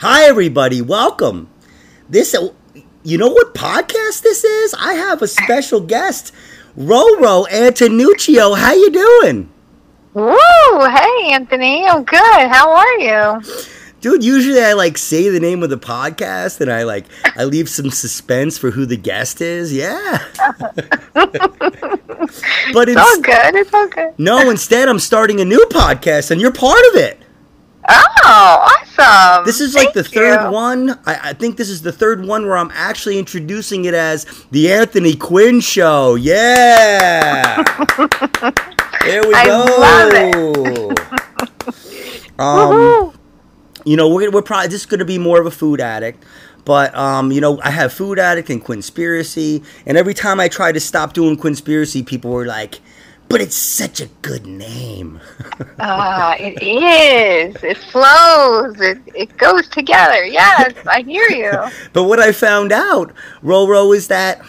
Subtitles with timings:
[0.00, 0.80] Hi, everybody.
[0.80, 1.50] Welcome.
[2.08, 2.34] This,
[3.02, 4.74] you know what podcast this is?
[4.78, 6.32] I have a special guest,
[6.74, 8.56] Roro Antonuccio.
[8.56, 9.52] How you doing?
[10.14, 10.88] Woo!
[10.88, 11.86] Hey, Anthony.
[11.86, 12.48] I'm good.
[12.48, 13.42] How are you?
[14.00, 17.04] Dude, usually I like say the name of the podcast and I like
[17.36, 19.70] I leave some suspense for who the guest is.
[19.70, 20.24] Yeah.
[21.12, 23.54] but it's all good.
[23.54, 24.14] It's all good.
[24.16, 27.22] No, instead I'm starting a new podcast and you're part of it.
[27.88, 29.44] Oh, awesome!
[29.44, 30.50] This is like Thank the third you.
[30.52, 30.90] one.
[31.06, 34.70] I, I, think this is the third one where I'm actually introducing it as the
[34.72, 36.16] Anthony Quinn Show.
[36.16, 37.62] Yeah,
[39.02, 40.90] there we I go.
[42.38, 43.12] um,
[43.84, 46.24] you know, we're we're probably just going to be more of a food addict.
[46.64, 50.72] But um, you know, I have food addict and conspiracy, and every time I try
[50.72, 52.80] to stop doing conspiracy, people were like,
[53.30, 55.20] but it's such a good name.
[55.82, 57.56] Ah, uh, it is.
[57.62, 58.78] It flows.
[58.80, 60.24] It it goes together.
[60.24, 61.52] Yes, I hear you.
[61.94, 63.12] but what I found out,
[63.42, 64.42] Roro, is that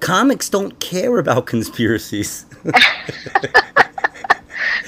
[0.00, 2.44] comics don't care about conspiracies.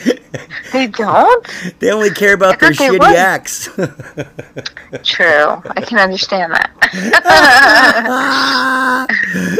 [0.73, 1.47] They don't.
[1.81, 3.03] They only care about their shitty would.
[3.03, 3.65] acts.
[5.05, 6.71] True, I can understand that.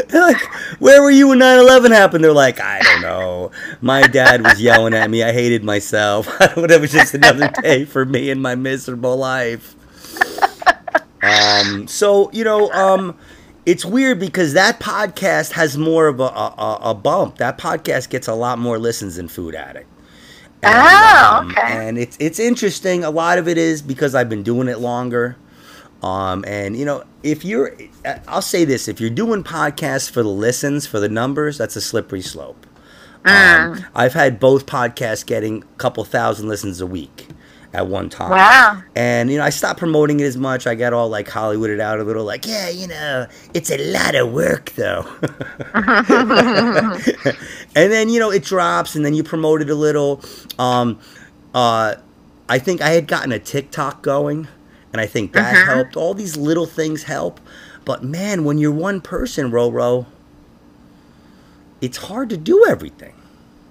[0.13, 0.41] like,
[0.79, 2.23] where were you when 9/11 happened?
[2.23, 3.51] They're like, I don't know.
[3.81, 5.21] My dad was yelling at me.
[5.21, 6.29] I hated myself.
[6.39, 9.75] it was just another day for me in my miserable life.
[11.21, 11.87] Um.
[11.87, 12.71] So you know.
[12.71, 13.17] Um
[13.63, 17.37] it's weird because that podcast has more of a, a, a, bump.
[17.37, 19.87] That podcast gets a lot more listens than Food Addict.
[20.63, 21.87] And, oh, um, okay.
[21.87, 23.03] and it's it's interesting.
[23.03, 25.37] A lot of it is because I've been doing it longer.
[26.03, 27.75] Um, and you know, if you're,
[28.27, 31.81] I'll say this: if you're doing podcasts for the listens, for the numbers, that's a
[31.81, 32.65] slippery slope.
[33.23, 33.77] Mm.
[33.77, 37.27] Um, I've had both podcasts getting a couple thousand listens a week
[37.73, 38.31] at one time.
[38.31, 38.83] Wow.
[38.95, 40.67] And, you know, I stopped promoting it as much.
[40.67, 44.15] I got all like Hollywooded out a little, like, yeah, you know, it's a lot
[44.15, 45.07] of work though.
[47.75, 50.21] and then, you know, it drops and then you promote it a little.
[50.59, 50.99] Um,
[51.53, 51.95] uh,
[52.49, 54.47] I think I had gotten a TikTok going
[54.91, 55.75] and I think that uh-huh.
[55.75, 55.95] helped.
[55.95, 57.39] All these little things help.
[57.85, 60.05] But man, when you're one person, Roro,
[61.79, 63.13] it's hard to do everything.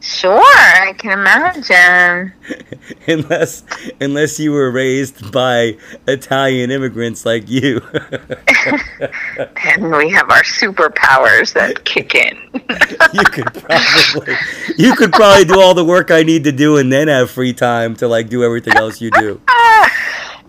[0.00, 2.32] Sure, I can imagine.
[3.06, 3.64] unless
[4.00, 5.76] unless you were raised by
[6.08, 7.82] Italian immigrants like you.
[7.92, 12.34] and we have our superpowers that kick in.
[13.12, 14.34] you could probably
[14.78, 17.52] you could probably do all the work I need to do and then have free
[17.52, 19.38] time to like do everything else you do.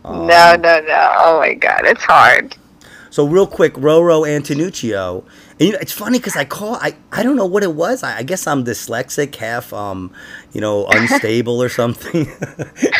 [0.05, 1.15] Um, no, no, no.
[1.19, 2.55] Oh my god, it's hard.
[3.09, 5.25] So real quick, Roro Antonuccio
[5.61, 8.01] and, you know, it's funny because I call I I don't know what it was.
[8.01, 10.11] I, I guess I'm dyslexic, half um,
[10.53, 12.21] you know, unstable or something.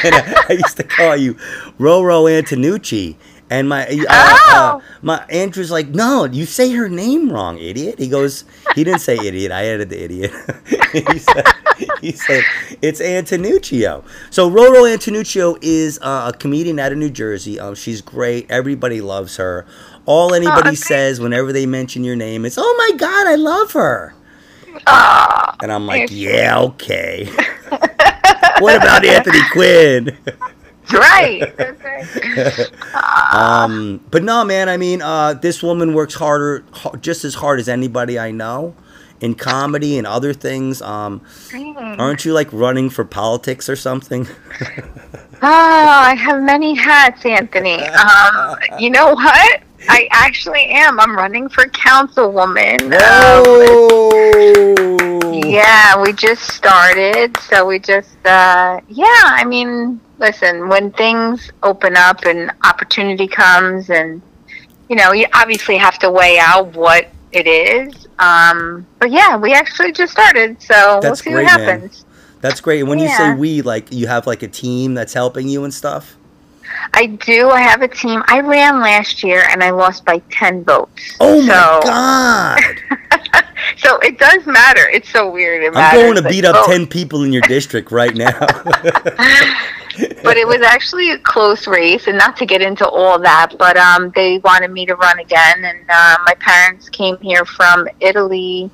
[0.04, 1.34] and I, I, used to call you
[1.80, 3.16] Roro Antonucci.
[3.50, 4.54] And my uh, oh.
[4.54, 7.98] uh, my Andrew's like, no, you say her name wrong, idiot.
[7.98, 8.46] He goes,
[8.76, 9.52] he didn't say idiot.
[9.52, 10.32] I added the idiot.
[10.94, 11.46] he, said,
[12.00, 12.44] he said
[12.82, 14.06] it's Antonuccio.
[14.30, 17.60] So Roro Antonuccio is uh, a comedian out of New Jersey.
[17.60, 18.50] Um, she's great.
[18.50, 19.66] Everybody loves her.
[20.06, 23.74] All anybody oh, says whenever they mention your name is, "Oh my God, I love
[23.74, 24.14] her."
[24.88, 27.26] Oh, and I'm like, "Yeah, okay."
[28.60, 30.18] what about Anthony Quinn?
[30.92, 31.54] right.
[31.58, 33.34] right.
[33.34, 34.70] um, but no, man.
[34.70, 36.64] I mean, uh, this woman works harder,
[37.00, 38.76] just as hard as anybody I know
[39.22, 40.82] in comedy and other things.
[40.82, 41.22] Um,
[41.74, 44.28] aren't you like running for politics or something?
[44.62, 47.80] oh, I have many hats, Anthony.
[47.84, 49.62] Um, you know what?
[49.90, 51.00] I actually am.
[51.00, 52.82] I'm running for councilwoman.
[55.24, 59.22] Um, yeah, we just started, so we just uh, yeah.
[59.24, 64.22] I mean, listen, when things open up and opportunity comes, and
[64.90, 68.08] you know, you obviously have to weigh out what it is.
[68.20, 72.04] Um, but yeah, we actually just started, so That's we'll see great, what happens.
[72.04, 72.12] Man.
[72.42, 72.82] That's great.
[72.82, 73.06] And when yeah.
[73.06, 76.18] you say we, like you have like a team that's helping you and stuff.
[76.94, 77.50] I do.
[77.50, 78.24] I have a team.
[78.28, 81.16] I ran last year and I lost by 10 votes.
[81.20, 83.46] Oh so, my God.
[83.78, 84.88] so it does matter.
[84.90, 85.64] It's so weird.
[85.64, 88.38] It I'm going to beat up 10 people in your district right now.
[90.24, 93.78] but it was actually a close race, and not to get into all that, but
[93.78, 95.64] um, they wanted me to run again.
[95.64, 98.70] And uh, my parents came here from Italy.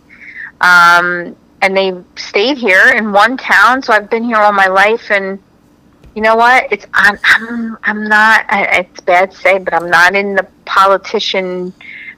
[0.62, 5.10] Um, and they stayed here in one town, so I've been here all my life,
[5.10, 5.40] and
[6.18, 6.66] you know what?
[6.72, 8.44] It's I'm I'm, I'm not.
[8.50, 11.72] It's bad to say, but I'm not in the politician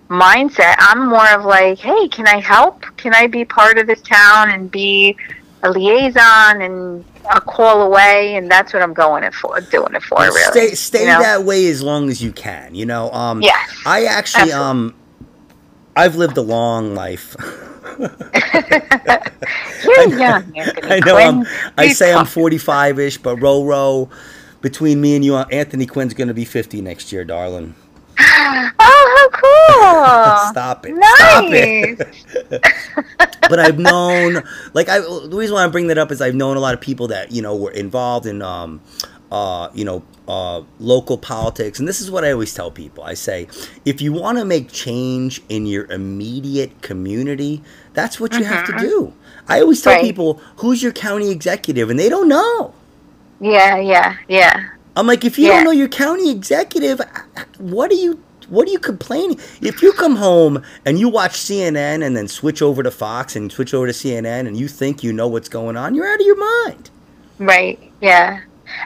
[0.08, 0.76] mindset.
[0.78, 2.86] I'm more of like, hey, can I help?
[2.96, 5.18] Can I be part of this town and be
[5.64, 10.04] a liaison and a call away, and that's what I'm going it for, doing it
[10.04, 10.20] for.
[10.22, 11.22] Really, stay stay you know?
[11.22, 12.76] that way as long as you can.
[12.76, 14.54] You know, um, Yes, I actually, absolutely.
[14.54, 14.96] um,
[15.98, 17.36] I've lived a long life.
[19.84, 21.46] You're young, Anthony I know I'm,
[21.78, 24.10] I say I'm 45 ish, but Roro,
[24.62, 27.76] between me and you, Anthony Quinn's going to be 50 next year, darling.
[28.82, 30.50] Oh, how cool!
[30.52, 30.96] Stop it.
[31.18, 32.62] Stop it.
[33.50, 34.44] But I've known,
[34.74, 36.82] like, I the reason why I bring that up is I've known a lot of
[36.82, 38.80] people that you know were involved in, um,
[39.32, 43.04] uh, you know, uh, local politics, and this is what I always tell people.
[43.04, 43.48] I say,
[43.86, 47.64] if you want to make change in your immediate community,
[47.94, 48.86] that's what you have to mm-hmm.
[48.86, 49.14] do.
[49.48, 50.04] I always tell Right.
[50.04, 52.74] people, "Who's your county executive?" and they don't know.
[53.40, 54.70] Yeah, yeah, yeah.
[54.96, 55.56] I'm like, if you Yeah.
[55.56, 57.02] don't know your county executive,
[57.58, 58.20] what are you?
[58.50, 59.40] What are you complaining?
[59.62, 63.52] If you come home and you watch CNN and then switch over to Fox and
[63.52, 66.26] switch over to CNN and you think you know what's going on, you're out of
[66.26, 66.90] your mind.
[67.38, 67.80] Right.
[68.02, 68.40] Yeah.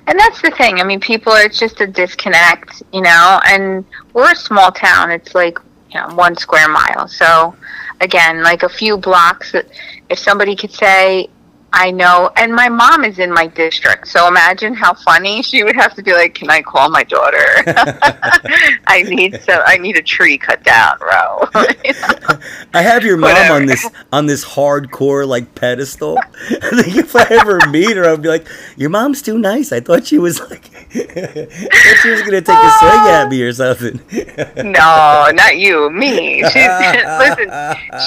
[0.08, 0.80] And that's the thing.
[0.80, 5.12] I mean, people, it's just a disconnect, you know, and we're a small town.
[5.12, 5.58] It's like,
[5.92, 7.08] you know, one square mile.
[7.08, 7.56] So,
[8.04, 9.56] again, like a few blocks,
[10.10, 11.30] if somebody could say,
[11.76, 14.08] I know, and my mom is in my district.
[14.08, 17.44] So imagine how funny she would have to be like, "Can I call my daughter?
[18.88, 21.50] I need so I need a tree cut down, Ro."
[21.84, 22.40] You know?
[22.76, 23.56] I have your mom Whatever.
[23.56, 26.20] on this on this hardcore like pedestal.
[26.50, 28.48] I think if I ever meet her, I'd be like,
[28.78, 29.72] "Your mom's too nice.
[29.72, 33.52] I thought she was like, thought she was gonna take a swing at me or
[33.52, 34.00] something."
[34.58, 36.44] No, not you, me.
[36.44, 36.68] She's,
[37.18, 37.50] listen,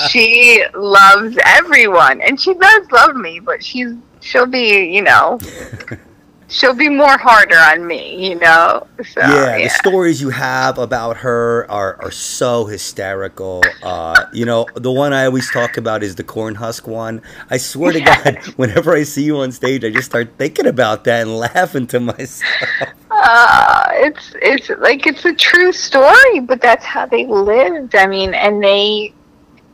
[0.09, 5.39] she loves everyone, and she does love me, but she's she'll be, you know,
[6.49, 8.87] she'll be more harder on me, you know.
[8.99, 13.63] So yeah, yeah, the stories you have about her are, are so hysterical.
[13.83, 17.23] Uh, you know, the one I always talk about is the corn husk one.
[17.51, 21.05] I swear to God, whenever I see you on stage, I just start thinking about
[21.05, 22.71] that and laughing to myself.
[23.11, 27.95] uh, it's it's like it's a true story, but that's how they lived.
[27.95, 29.13] I mean, and they.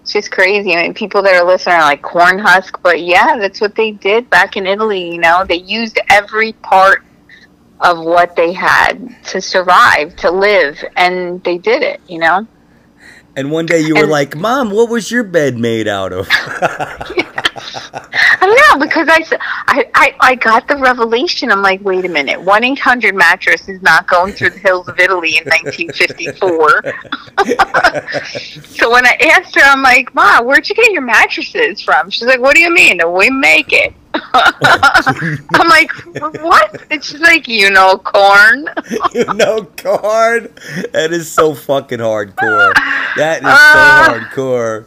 [0.02, 0.74] It's just crazy.
[0.74, 3.92] I mean, people that are listening are like corn husk, but yeah, that's what they
[3.92, 5.12] did back in Italy.
[5.14, 7.04] You know, they used every part
[7.80, 12.00] of what they had to survive, to live, and they did it.
[12.08, 12.46] You know.
[13.36, 16.28] And one day you were And- like, Mom, what was your bed made out of?
[17.54, 19.08] I don't know because
[20.20, 21.50] I got the revelation.
[21.52, 24.88] I'm like, wait a minute, one eight hundred mattress is not going through the hills
[24.88, 26.82] of Italy in 1954.
[28.64, 32.10] so when I asked her, I'm like, Ma, where'd you get your mattresses from?
[32.10, 33.00] She's like, What do you mean?
[33.12, 33.92] We make it.
[34.34, 35.90] I'm like,
[36.42, 36.82] what?
[36.90, 38.68] And she's like, you know, corn.
[39.14, 40.52] you know, corn.
[40.92, 42.74] That is so fucking hardcore.
[43.16, 44.28] That is Ah.
[44.34, 44.86] so hardcore.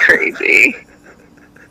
[0.00, 0.76] crazy.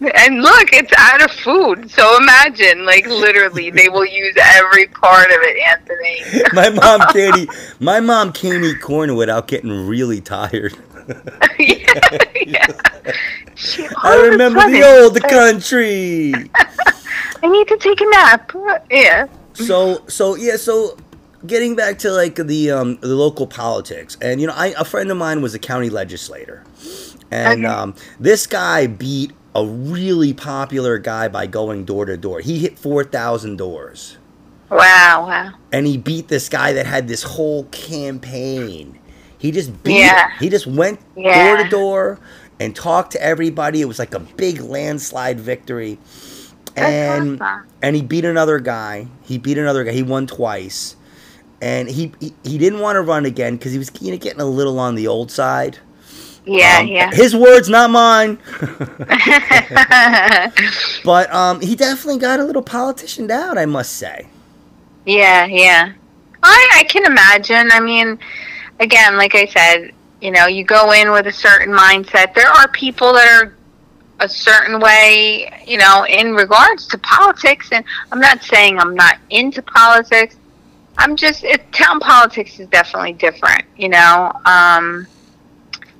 [0.02, 1.90] And look, it's out of food.
[1.90, 6.44] So imagine, like literally, they will use every part of it, Anthony.
[6.54, 7.50] My mom can't eat.
[7.80, 10.76] My mom can't eat corn without getting really tired.
[11.60, 12.68] yeah, yeah.
[13.54, 16.34] She, I all of a remember the old country.
[17.44, 18.52] I need to take a nap.
[18.90, 19.28] Yeah.
[19.54, 20.98] So so yeah so
[21.46, 25.12] getting back to like the um the local politics and you know I a friend
[25.12, 26.64] of mine was a county legislator
[27.32, 27.74] and Okay.
[27.74, 32.42] um this guy beat a really popular guy by going door to door.
[32.42, 34.18] He hit 4,000 doors.
[34.70, 35.26] Wow.
[35.28, 35.54] Wow.
[35.72, 39.00] and he beat this guy that had this whole campaign.
[39.38, 40.30] He just beat Yeah.
[40.32, 40.38] him.
[40.40, 41.48] He just went Yeah.
[41.56, 42.20] door to door
[42.60, 43.82] and talked to everybody.
[43.82, 46.00] It was like a big landslide victory.
[46.74, 47.68] That's and awesome.
[47.82, 49.08] and he beat another guy.
[49.24, 49.92] He beat another guy.
[49.92, 50.96] He won twice.
[51.62, 54.42] And he he, he didn't want to run again because he was you know, getting
[54.42, 55.78] a little on the old side.
[56.46, 56.80] Yeah.
[56.82, 57.12] Um, yeah.
[57.12, 58.38] His words, not mine.
[61.04, 64.28] but um, he definitely got a little politician out, I must say.
[65.06, 65.94] Yeah, yeah.
[66.44, 67.72] I I can imagine.
[67.72, 68.20] I mean,
[68.80, 72.34] again, like I said, you know, you go in with a certain mindset.
[72.34, 73.56] There are people that are
[74.20, 79.18] a certain way, you know, in regards to politics and I'm not saying I'm not
[79.30, 80.38] into politics.
[80.98, 84.32] I'm just it, town politics is definitely different, you know.
[84.46, 85.08] Um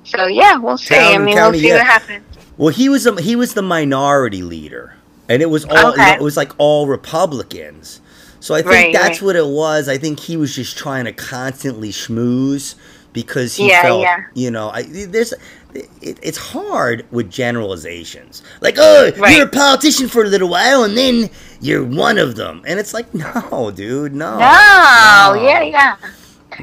[0.06, 0.94] so yeah, we'll see.
[0.96, 1.74] I mean, county, we'll see yeah.
[1.76, 2.24] what happens.
[2.56, 4.94] Well, he was a, he was the minority leader,
[5.28, 6.14] and it was all Okay.
[6.14, 8.00] it was like all Republicans.
[8.40, 9.26] So I think Right, that's right.
[9.26, 9.88] what it was.
[9.88, 12.76] I think he was just trying to constantly schmooze
[13.12, 14.24] because he Yeah, felt, yeah.
[14.34, 15.32] you know, I, there's
[15.74, 15.88] it,
[16.22, 18.42] it's hard with generalizations.
[18.60, 19.36] Like, oh, Right.
[19.36, 21.28] you're a politician for a little while, and then
[21.60, 25.42] you're one of them, and it's like, no, dude, no, No, no.
[25.42, 25.96] yeah, yeah.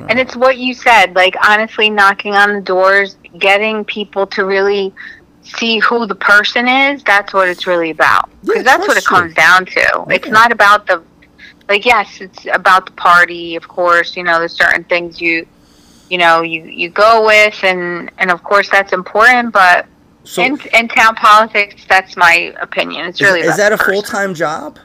[0.10, 4.94] And it's what you said, like honestly knocking on the doors, getting people to really
[5.44, 8.30] see who the person is, that's what it's really about.
[8.42, 10.06] Because Yeah, that's what it comes down to.
[10.10, 11.04] It's not about the,
[11.68, 14.16] like, yes, it's about the party, of course.
[14.16, 15.46] You know, there's certain things you,
[16.10, 19.54] you know, you you go with, and and of course that's important.
[19.54, 19.88] But
[20.24, 23.08] So in in town politics, that's my opinion.
[23.08, 24.78] It's is, really is about that a full time job?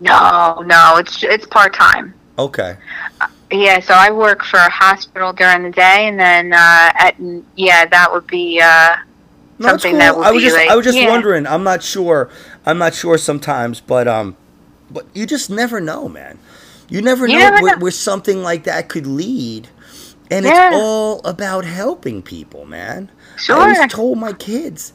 [0.00, 2.14] No, no, it's it's part time.
[2.38, 2.76] Okay.
[3.20, 7.14] Uh, Yeah, so I work for a hospital during the day, and then uh, at
[7.54, 8.96] yeah, that would be uh,
[9.58, 9.98] No, something cool.
[10.00, 11.08] that would I was be just like- I was just yeah.
[11.08, 11.46] wondering.
[11.46, 12.28] I'm not sure.
[12.64, 14.36] I'm not sure sometimes, but um,
[14.90, 16.38] but you just never know, man.
[16.88, 17.82] You never You know never where, know.
[17.82, 19.68] where something like that could lead,
[20.30, 20.68] and Yeah.
[20.68, 23.10] it's all about helping people, man.
[23.36, 23.56] I Sure.
[23.58, 24.92] always told my kids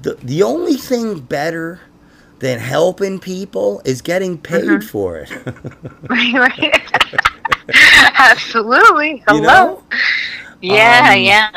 [0.00, 1.80] the the only thing better
[2.38, 4.86] than helping people is getting paid Mm-hmm.
[4.88, 5.30] for it.
[6.10, 6.82] right, right.
[8.18, 9.22] Absolutely.
[9.26, 9.38] Hello.
[9.40, 9.82] you know.
[10.60, 11.50] Yeah, Um, yeah.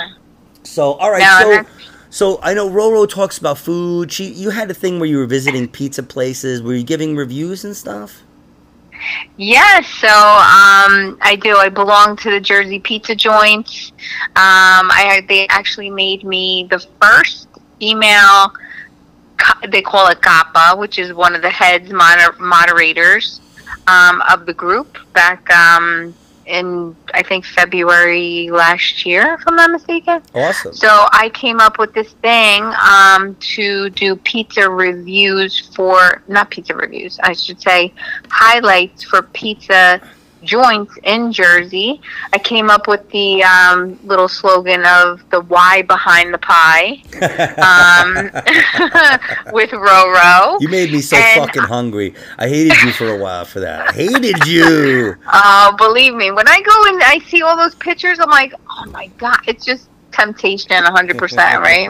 [0.63, 1.75] So all right, No, so that's-
[2.11, 4.11] so I know Roro talks about food.
[4.11, 6.61] She you had a thing where you were visiting pizza places.
[6.61, 8.23] Were you giving reviews and stuff?
[9.37, 11.55] Yes, so um, I do.
[11.55, 13.91] I belong to the Jersey Pizza Joints.
[14.35, 17.47] Um, I they actually made me the first
[17.79, 18.51] female.
[19.67, 23.41] They call it GAPA, which is one of the heads moder- moderators
[23.87, 24.97] um, of the group.
[25.13, 26.13] Back um,
[26.45, 30.21] in I think February last year, if I'm not mistaken.
[30.33, 30.73] Awesome.
[30.73, 36.75] So I came up with this thing um, to do pizza reviews for not pizza
[36.75, 37.93] reviews, I should say
[38.29, 40.01] highlights for pizza
[40.43, 42.01] joints in Jersey.
[42.33, 47.01] I came up with the um, little slogan of the why behind the pie
[47.59, 48.25] um,
[49.53, 50.59] with Roro.
[50.61, 52.13] you made me so and- fucking hungry.
[52.37, 53.89] I hated you for a while for that.
[53.89, 55.15] I hated you.
[55.31, 58.85] Oh, believe me, when I go and I see all those pictures, I'm like, oh
[58.87, 61.89] my god, it's just temptation, 100%, right?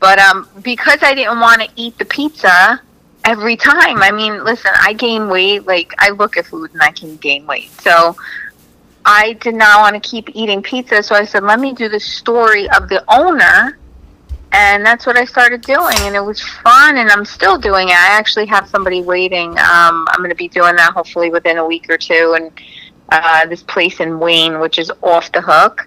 [0.00, 2.80] But um, because I didn't want to eat the pizza
[3.24, 4.02] every time.
[4.02, 5.66] I mean, listen, I gain weight.
[5.66, 7.70] Like I look at food and I can gain weight.
[7.80, 8.16] So
[9.04, 11.02] I did not want to keep eating pizza.
[11.02, 13.78] So I said, let me do the story of the owner.
[14.50, 16.96] And that's what I started doing, and it was fun.
[16.96, 17.94] And I'm still doing it.
[17.94, 19.50] I actually have somebody waiting.
[19.50, 22.34] Um, I'm going to be doing that hopefully within a week or two.
[22.34, 22.50] And
[23.10, 25.82] uh, this place in Wayne, which is off the hook.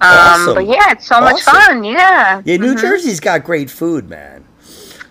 [0.00, 0.54] Um, Awesome.
[0.54, 1.84] But yeah, it's so much fun.
[1.84, 2.40] Yeah.
[2.46, 2.80] Yeah, New Mhm.
[2.80, 4.44] Jersey's got great food, man.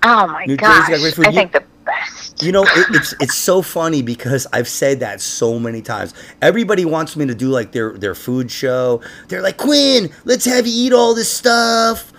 [0.04, 1.26] Oh my New Jersey's got great food.
[1.28, 2.44] I You- think the best.
[2.44, 6.14] You know, it, it's it's so funny because I've said that so many times.
[6.42, 9.02] Everybody wants me to do like their their food show.
[9.28, 12.14] They're like, Quinn, let's have you eat all this stuff.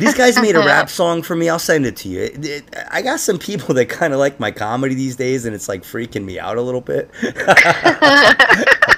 [0.00, 1.48] These guys made a rap song for me.
[1.48, 2.20] I'll send it to you.
[2.22, 5.54] It- it- I got some people that kind of like my comedy these days, and
[5.54, 7.10] it's like freaking me out a little bit.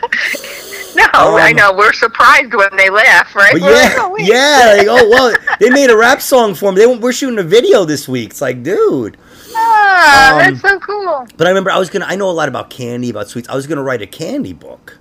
[1.14, 3.56] no, I Um, know we're surprised when they laugh, right?
[3.58, 4.74] But like, yeah, "Oh, yeah.
[4.78, 6.78] Like, oh well, they made a rap song for me.
[6.84, 8.30] They, we're shooting a video this week.
[8.30, 9.16] It's like, dude.
[9.54, 11.26] Ah, Um, that's so cool.
[11.36, 12.06] But I remember I was gonna.
[12.06, 13.48] I know a lot about candy, about sweets.
[13.48, 14.98] I was gonna write a candy book,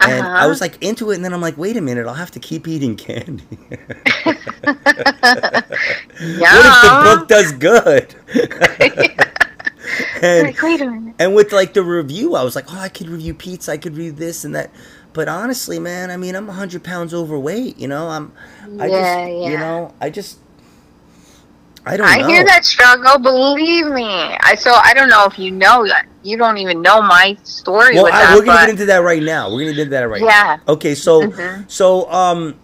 [0.00, 0.48] and I Uh-huh.
[0.48, 1.16] was like into it.
[1.16, 3.44] And then I'm like, wait a minute, I'll have to keep eating candy.
[6.20, 6.52] Yeah.
[6.52, 8.14] what if the book does good?
[10.22, 11.14] and Like, wait a minute.
[11.18, 13.96] and with like the review, I was like, oh, I could review pizza, I could
[13.96, 14.70] review this and that.
[15.16, 17.78] But honestly, man, I mean, I'm 100 pounds overweight.
[17.78, 18.32] You know, I'm.
[18.78, 20.38] I Yeah, just, you know, I just.
[21.86, 22.12] I don't know.
[22.12, 22.26] I know.
[22.26, 23.18] hear that struggle.
[23.18, 24.04] Believe me.
[24.04, 26.06] I so I don't know if you know that.
[26.22, 28.34] You don't even know my story Well, I, that.
[28.34, 29.50] we're gonna but get into that right now.
[29.50, 30.26] We're gonna get into that right now.
[30.26, 30.58] Yeah.
[30.68, 31.70] Okay, so Mhm.
[31.70, 32.54] so um,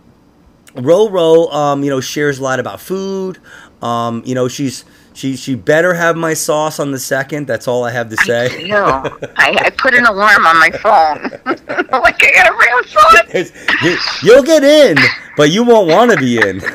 [0.74, 3.38] Roro, um, you know, shares a lot about food.
[3.82, 7.46] Um, you know, she's she she better have my sauce on the second.
[7.46, 8.66] That's all I have to I say.
[8.66, 8.74] do.
[8.74, 11.22] I, I put an alarm on my phone.
[11.46, 13.26] like I gotta a phone.
[13.34, 14.96] It's- you, you'll get in,
[15.36, 16.60] but you won't want to be in.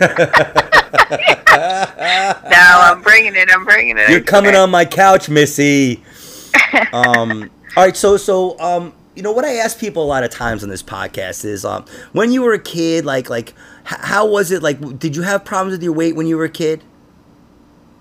[1.58, 3.50] No, I'm bringing it.
[3.51, 4.10] I'm bringing it.
[4.10, 6.03] You're coming on my couch, Missy.
[6.94, 10.29] Um, all right, so so um, you know what I ask people a lot of
[10.29, 13.53] times on this podcast is um, when you were a kid, like like
[13.84, 14.62] how was it?
[14.62, 16.84] Like, did you have problems with your weight when you were a kid?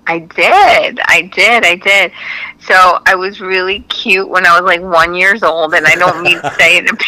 [0.06, 1.00] I did.
[1.06, 1.64] I did.
[1.64, 2.12] I did.
[2.60, 6.22] So I was really cute when I was like one years old, and I don't
[6.22, 6.90] mean to say it.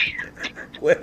[0.80, 0.96] When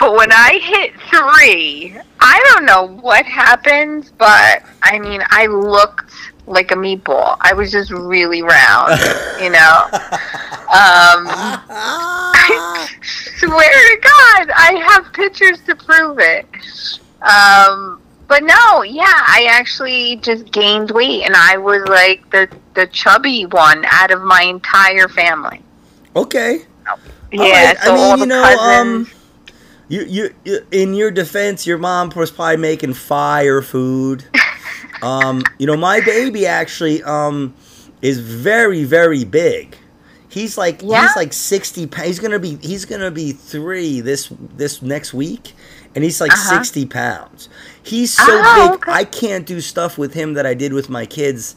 [0.00, 6.14] But when I hit three, I don't know what happened, but I mean, I looked
[6.46, 7.36] like a meatball.
[7.40, 8.98] I was just really round,
[9.38, 9.88] you know.
[9.92, 11.28] Um,
[11.68, 16.46] I swear to God, I have pictures to prove it.
[17.20, 22.86] Um, but no, yeah, I actually just gained weight, and I was like the the
[22.88, 25.62] chubby one out of my entire family.
[26.16, 26.62] okay.
[27.32, 29.08] Yeah, right, I mean, all you know, cousins.
[29.08, 29.14] um,
[29.88, 34.24] You, you, you, in your defense, your mom was probably making fire food.
[35.02, 37.54] um, you know, my baby actually um
[38.02, 39.77] is very, very big.
[40.28, 41.02] He's like Yeah?
[41.02, 41.88] he's like sixty.
[42.04, 45.52] He's gonna be he's gonna be three this this next week,
[45.94, 46.56] and he's like Uh-huh.
[46.58, 47.48] sixty pounds.
[47.82, 48.74] He's so Oh, big.
[48.82, 48.92] okay.
[48.92, 51.56] I can't do stuff with him that I did with my kids.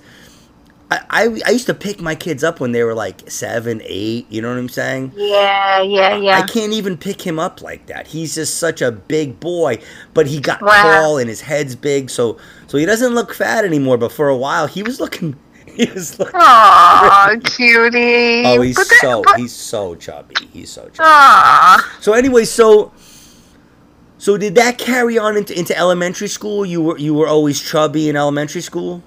[0.90, 4.25] I, I, I used to pick my kids up when they were like seven, eight.
[4.30, 5.13] You know what I'm saying?
[5.16, 6.38] Yeah, yeah, yeah.
[6.38, 8.08] I can't even pick him up like that.
[8.08, 9.80] He's just such a big boy,
[10.13, 10.82] but he got Wow.
[10.84, 12.38] tall and his head's big, so
[12.68, 13.98] so he doesn't look fat anymore.
[13.98, 15.36] But for a while, he was looking.
[15.75, 16.36] He was looking.
[16.36, 18.44] Aw, cutie.
[18.46, 20.36] Oh, he's that- so but- he's so chubby.
[20.51, 21.00] He's so chubby.
[21.01, 21.98] Aw.
[22.01, 22.92] So anyway, so
[24.18, 26.66] so did that carry on into, into elementary school?
[26.66, 29.01] You were you were always chubby in elementary school.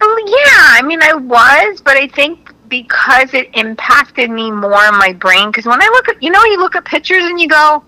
[0.00, 4.98] Well, yeah, I mean, I was, but I think because it impacted me more in
[4.98, 5.48] my brain.
[5.50, 7.82] Because when I look at, you know, you look at pictures and you go,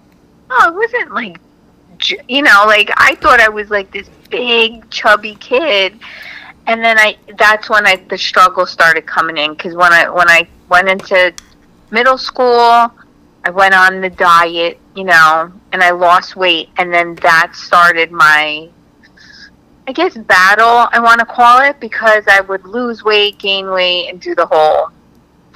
[0.50, 1.38] oh, it wasn't like,
[2.28, 5.98] you know, like I thought I was like this big, chubby kid.
[6.68, 9.52] And then I, that's when I, the struggle started coming in.
[9.54, 11.34] Because when I, when I went into
[11.90, 12.92] middle school,
[13.44, 16.68] I went on the diet, you know, and I lost weight.
[16.76, 18.68] And then that started my
[19.88, 24.10] I guess battle, I want to call it, because I would lose weight, gain weight,
[24.10, 24.88] and do the whole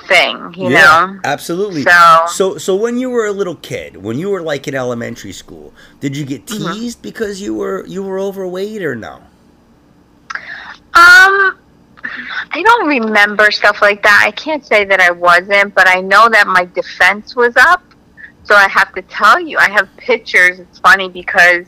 [0.09, 1.21] thing, you know?
[1.23, 1.83] absolutely.
[1.83, 5.33] So- so so when you were a little kid, when you were like in elementary
[5.33, 6.73] school, did you get Mhm.
[6.73, 9.21] teased because you were you were overweight or no?
[10.95, 11.59] Um,
[12.51, 14.25] I don't remember stuff like that.
[14.27, 17.83] I can't say that I wasn't, but I know that my defense was up.
[18.45, 20.59] So I have to tell you, I have pictures.
[20.59, 21.67] It's funny because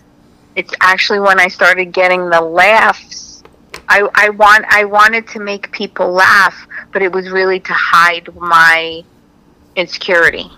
[0.56, 3.42] it's actually when I started getting the laughs.
[3.88, 8.34] I, I want I wanted to make people laugh, but it was really to hide
[8.34, 9.04] my
[9.76, 10.50] insecurity.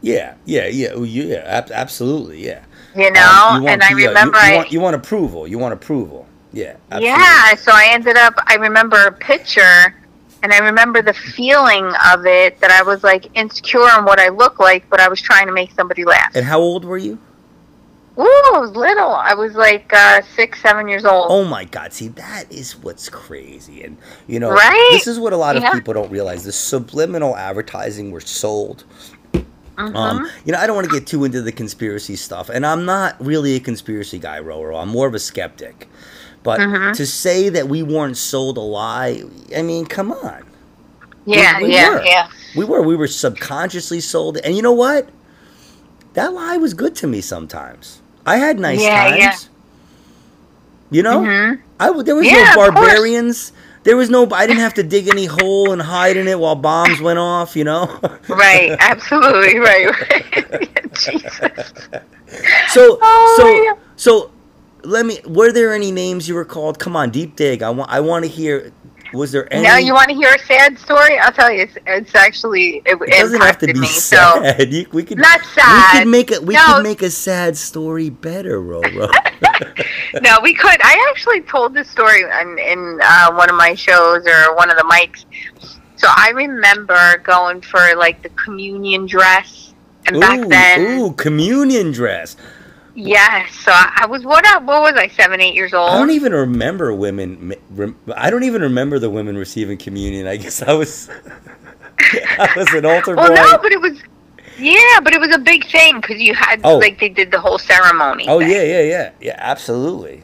[0.00, 2.64] Yeah, yeah, yeah, oh, yeah, ab- absolutely, yeah.
[2.94, 4.96] You know, Um, you want and I uh, remember you, you I want, you want
[4.96, 5.48] approval.
[5.48, 6.27] You want approval.
[6.52, 6.76] Yeah.
[6.90, 7.08] Absolutely.
[7.08, 9.94] Yeah, so I ended up, I remember a picture,
[10.42, 14.28] and I remember the feeling of it that I was like insecure on what I
[14.28, 16.34] look like, but I was trying to make somebody laugh.
[16.34, 17.18] And how old were you?
[18.18, 18.22] Ooh,
[18.54, 19.10] I was little.
[19.10, 21.26] I was like uh, six, seven years old.
[21.28, 21.92] Oh my God!
[21.92, 24.88] See, that is what's crazy, and you know, Right?
[24.90, 25.70] this is what a lot of Yeah.
[25.70, 28.82] people don't realize: the subliminal advertising we're sold.
[29.76, 29.94] Mhm.
[29.94, 32.84] Um, you know, I don't want to get too into the conspiracy stuff, and I'm
[32.84, 34.82] not really a conspiracy guy, Roro.
[34.82, 35.88] I'm more of a skeptic.
[36.42, 36.94] But Mhm.
[36.96, 39.22] to say that we weren't sold a lie,
[39.56, 40.44] I mean, come on.
[41.26, 42.02] yeah, we yeah, were.
[42.04, 42.28] yeah.
[42.56, 42.82] We were.
[42.82, 44.38] We were subconsciously sold.
[44.38, 45.08] And you know what?
[46.14, 48.00] That lie was good to me sometimes.
[48.24, 49.18] I had nice Yeah, times.
[49.18, 49.36] yeah.
[50.90, 51.20] You know?
[51.20, 51.58] Mhm.
[51.80, 53.52] I there was Yeah, no barbarians.
[53.84, 54.26] There was no.
[54.32, 57.56] I didn't have to dig any hole and hide in it while bombs went off.
[57.56, 57.98] You know.
[58.28, 60.92] Right, absolutely, right, right.
[60.94, 61.72] Jesus.
[62.68, 63.72] so Oh, so yeah.
[63.96, 64.30] so.
[64.84, 65.20] Let me.
[65.26, 66.78] Were there any names you were called?
[66.78, 67.62] Come on, deep dig.
[67.62, 67.90] I want.
[67.90, 68.72] I want to hear.
[69.14, 69.62] Was there any?
[69.62, 71.18] Now you want to hear a sad story?
[71.18, 71.62] I'll tell you.
[71.62, 73.86] It's, it's actually it, It doesn't have to be me.
[73.86, 74.70] sad.
[74.72, 75.94] You- we could Not sad.
[75.94, 76.42] We could make it.
[76.44, 76.64] We No.
[76.66, 79.10] could make a sad story better, Roro.
[80.12, 80.78] So no, we could.
[80.82, 84.76] I actually told this story in, in uh, one of my shows or one of
[84.76, 85.24] the mics.
[85.96, 89.72] So I remember going for like the communion dress,
[90.06, 92.36] and back then, ooh, communion dress.
[92.98, 93.54] Yes.
[93.54, 94.44] So I, was what?
[94.46, 95.08] I- What was I?
[95.08, 95.90] Seven, eight years old.
[95.90, 97.54] I don't even remember women.
[98.14, 100.26] I don't even remember the women receiving communion.
[100.26, 101.08] I guess I was.
[102.00, 103.34] I was an altar well, boy.
[103.34, 103.98] no, but it was.
[104.58, 106.78] Yeah, but it was a big thing because you had Oh.
[106.78, 108.26] like they did the whole ceremony.
[108.28, 108.50] oh thing.
[108.50, 109.34] yeah, yeah, yeah, yeah.
[109.38, 110.22] Absolutely.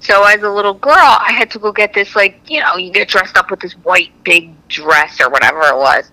[0.00, 2.90] So as a little girl, I had to go get this like you know you
[2.92, 6.10] get dressed up with this white big dress or whatever it was,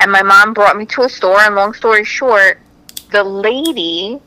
[0.00, 1.40] and my mom brought me to a store.
[1.40, 2.60] And long story short,
[3.12, 4.20] the lady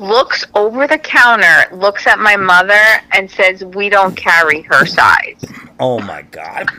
[0.00, 2.82] looks over the counter, looks at my mother,
[3.12, 5.44] and says, "We don't carry her size."
[5.78, 6.70] Oh my god,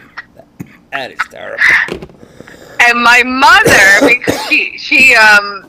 [0.91, 1.63] that is terrible.
[2.81, 5.65] And my mother, because she she um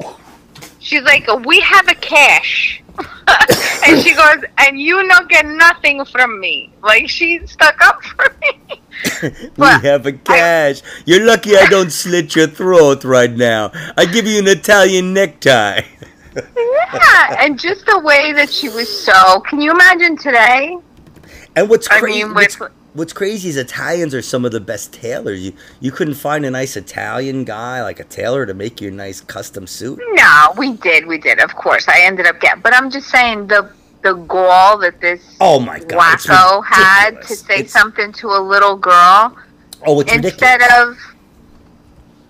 [0.81, 2.83] she's like, "We have a cash."
[3.87, 6.73] and she goes, and you don't get nothing from me.
[6.83, 8.81] Like she stuck up for me.
[9.57, 10.83] we have a cash.
[11.07, 13.71] You're lucky I don't slit your throat right now.
[13.97, 15.83] I give you an Italian necktie.
[16.37, 19.41] Yeah, and just the way that she was so.
[19.41, 20.77] Can you imagine today?
[21.57, 22.25] And what's I crazy?
[22.25, 22.57] mean, what's,
[22.95, 25.41] what's crazy is Italians are some of the best tailors.
[25.45, 28.93] You you couldn't find a nice Italian guy like a tailor to make you a
[28.93, 30.01] nice custom suit.
[30.13, 31.41] No, we did, we did.
[31.41, 32.63] Of course, I ended up getting.
[32.63, 33.71] But I'm just saying the
[34.03, 36.19] the gall that this Oh my god!
[36.19, 39.37] wacko had to say It's- something to a little girl
[39.87, 40.97] Oh, it's instead ridiculous.
[40.99, 41.12] of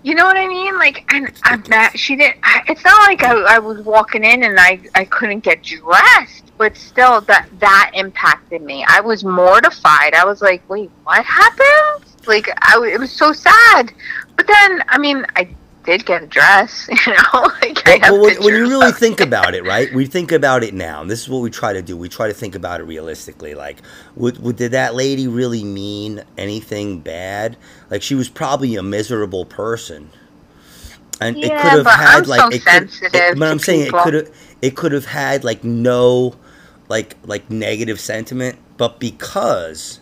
[0.03, 0.77] You know what I mean?
[0.77, 1.97] Like, and I'm not.
[1.97, 2.37] She didn't.
[2.67, 6.75] It's not like I, I was walking in and I I couldn't get dressed, but
[6.75, 8.85] still, that that impacted me.
[8.87, 10.13] I was mortified.
[10.13, 12.05] I was like, wait, what happened?
[12.27, 13.93] Like, I it was so sad.
[14.35, 15.47] But then, I mean, I
[15.83, 17.41] did get a dress, you know.
[17.61, 19.93] like well, well when, when, you really think about it, right?
[19.93, 21.01] We think about it now.
[21.01, 21.95] And this is what we try to do.
[21.97, 23.55] We try to think about it realistically.
[23.55, 23.81] Like,
[24.15, 27.57] would, would did that lady really mean anything bad?
[27.89, 30.09] Like, she was probably a miserable person,
[31.19, 32.41] and yeah, it could have had I'm like.
[32.41, 33.99] so it sensitive could, it, but I'm saying people.
[33.99, 34.29] it could have.
[34.61, 36.35] It could have had like no,
[36.87, 39.99] like like negative sentiment, but because.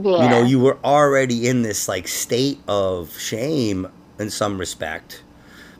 [0.00, 0.22] Yeah.
[0.22, 3.88] You know, you were already in this like state of shame
[4.18, 5.22] in some respect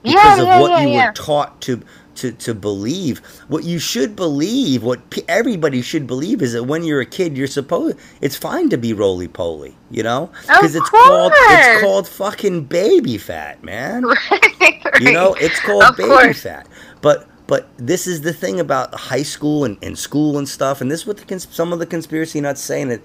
[0.04, 1.82] because yeah, of yeah, what yeah, you were taught to
[2.16, 3.20] to to believe.
[3.48, 7.36] What you should believe, what p- everybody should believe, is that when you're a kid,
[7.36, 12.08] you're supposed it's fine to be roly poly, you know, because it's called it's called
[12.08, 14.04] fucking baby fat, man.
[14.30, 16.42] right, You know, it's called Of baby course.
[16.42, 16.68] fat.
[17.02, 20.90] But but this is the thing about high school and, and school and stuff, and
[20.90, 23.02] this is what the cons- some of the conspiracy nuts saying it.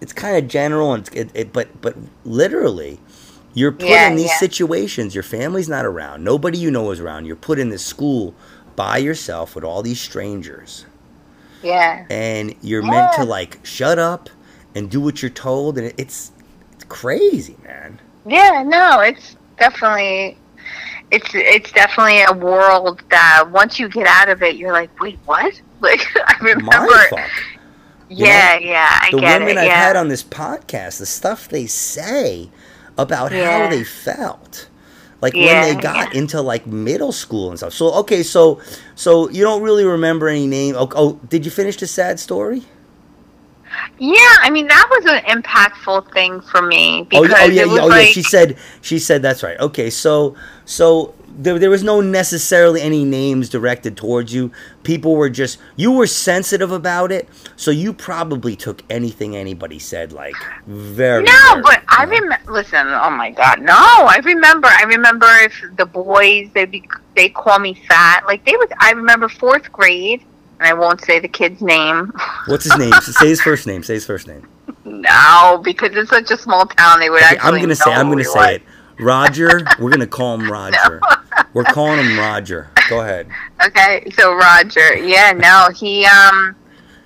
[0.00, 3.00] It's kind of general, and it, it, but but literally,
[3.54, 4.38] you're put Yeah, in these yeah.
[4.38, 5.14] situations.
[5.14, 6.24] Your family's not around.
[6.24, 7.26] Nobody you know is around.
[7.26, 8.34] You're put in this school
[8.76, 10.86] by yourself with all these strangers,
[11.62, 12.06] Yeah.
[12.10, 14.30] and you're meant to like shut up
[14.74, 16.32] and do what you're told, and it's
[16.72, 18.00] it's crazy, man.
[18.26, 20.38] Yeah, no, it's definitely
[21.10, 25.18] it's it's definitely a world that once you get out of it, you're like, wait,
[25.24, 25.60] what?
[25.82, 27.32] Like I remember, fuck.
[28.08, 29.58] you yeah, yeah, I the get women it.
[29.58, 32.50] I've yeah, had on this podcast, the stuff they say
[32.98, 34.68] about how they felt.
[35.20, 36.18] Like Yeah, when they got yeah.
[36.18, 37.72] into like middle school and stuff.
[37.74, 38.60] So okay, so
[38.94, 40.74] so you don't really remember any name.
[40.76, 42.64] Oh, oh did you finish the sad story?
[43.98, 44.36] yeah.
[44.40, 47.62] I mean, that was an impactful thing for me Oh, oh because yeah, oh yeah,
[47.62, 48.04] it was yeah, oh like, yeah.
[48.04, 49.58] She said she said that's right.
[49.60, 54.50] Okay, so so there, there was no necessarily any names directed towards you.
[54.82, 60.12] People were just you were sensitive about it, so you probably took anything anybody said
[60.12, 60.34] like
[60.66, 61.24] very.
[61.24, 62.52] No, very, but I remember.
[62.52, 63.72] Listen, oh my God, no!
[63.74, 64.68] I remember.
[64.68, 68.24] I remember if the boys they be they call me fat.
[68.26, 68.72] Like they would.
[68.78, 70.22] I remember fourth grade,
[70.58, 72.12] and I won't say the kid's name.
[72.46, 72.92] What's his name?
[73.00, 73.82] say his first name.
[73.82, 74.46] Say his first name.
[74.84, 77.00] no, because it's such a small town.
[77.00, 77.50] They would Okay, actually.
[77.50, 77.92] I'm gonna say.
[77.92, 78.48] I'm gonna say was.
[78.56, 78.62] it.
[78.98, 79.60] Roger.
[79.80, 81.00] We're gonna call him Roger.
[81.52, 82.70] We're calling him Roger.
[82.88, 83.28] Go ahead.
[83.64, 86.56] Okay, so Roger, yeah, no, he um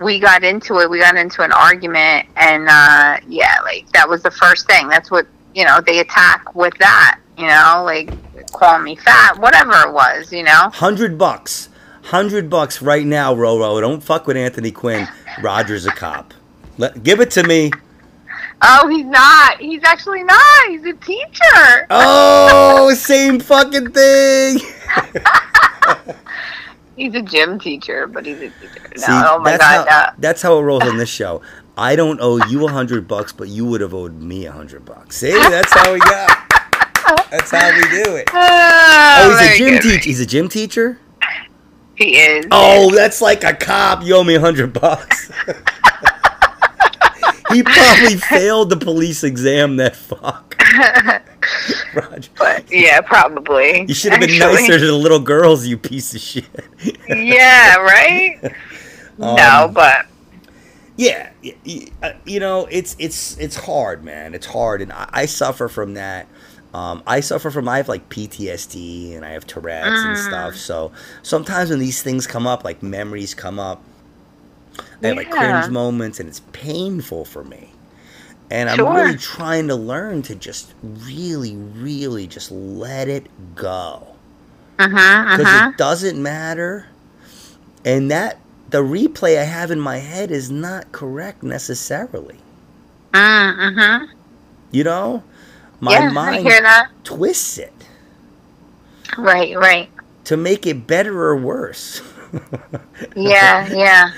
[0.00, 0.90] we got into it.
[0.90, 4.88] We got into an argument and uh yeah, like that was the first thing.
[4.88, 8.10] That's what, you know, they attack with that, you know, like
[8.52, 10.70] call me fat, whatever it was, you know.
[10.72, 11.68] Hundred bucks.
[12.04, 13.80] Hundred bucks right now, Roro.
[13.80, 15.08] Don't fuck with Anthony Quinn.
[15.42, 16.34] Roger's a cop.
[16.78, 17.72] Let, give it to me.
[18.62, 19.60] Oh, he's not.
[19.60, 20.68] He's actually not.
[20.68, 21.86] He's a teacher.
[21.90, 24.58] Oh, same fucking thing.
[26.96, 28.90] He's a gym teacher, but he's a teacher.
[28.96, 30.12] No, See, oh my that's god, how, no.
[30.18, 31.42] That's how it rolls on this show.
[31.76, 34.86] I don't owe you a hundred bucks, but you would have owed me a hundred
[34.86, 35.18] bucks.
[35.18, 36.48] See, that's how we got.
[37.30, 38.30] That's how we do it.
[38.32, 40.04] Oh, Oh, he's a gym teacher.
[40.08, 40.98] He's a gym teacher.
[41.96, 42.46] He is.
[42.50, 44.02] Oh, that's like a cop.
[44.02, 45.30] You owe me a hundred bucks.
[47.46, 49.76] He probably failed the police exam.
[49.76, 50.56] That fuck,
[51.92, 52.30] Roger.
[52.38, 53.86] But yeah, probably.
[53.86, 54.38] You should have been Actually.
[54.38, 55.66] nicer to the little girls.
[55.66, 56.44] You piece of shit.
[57.08, 58.40] yeah, right?
[59.18, 60.06] no, Um, but
[60.96, 61.30] yeah,
[62.02, 64.34] uh, you know, it's it's it's hard, man.
[64.34, 66.28] It's hard, and I, I suffer from that.
[66.74, 70.18] Um, I suffer from I have like PTSD and I have Tourette's and Mm.
[70.18, 70.56] stuff.
[70.56, 73.82] So sometimes when these things come up, like memories come up,
[75.02, 77.76] I have like cringe moments, and it's painful for me.
[78.50, 84.16] And I'm really trying to learn to just really, really just let it go
[84.78, 85.70] uh huh, because uh huh.
[85.70, 86.88] it doesn't matter.
[87.84, 92.44] And that the replay I have in my head is not correct necessarily.
[93.12, 94.06] Uh huh.
[94.70, 95.24] You know,
[95.80, 96.62] my Yeah, mind
[97.04, 97.88] twists it
[99.18, 99.90] Right, right.
[100.24, 102.02] to make it better or worse.
[103.14, 104.10] Yeah, yeah.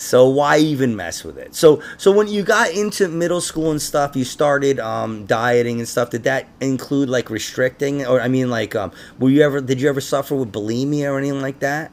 [0.00, 1.54] So why even mess with it?
[1.54, 5.88] So so when you got into middle school and stuff, you started um, dieting and
[5.88, 6.10] stuff.
[6.10, 9.60] Did that include like restricting, or I mean, like, um, were you ever?
[9.60, 11.92] Did you ever suffer with bulimia or anything like that?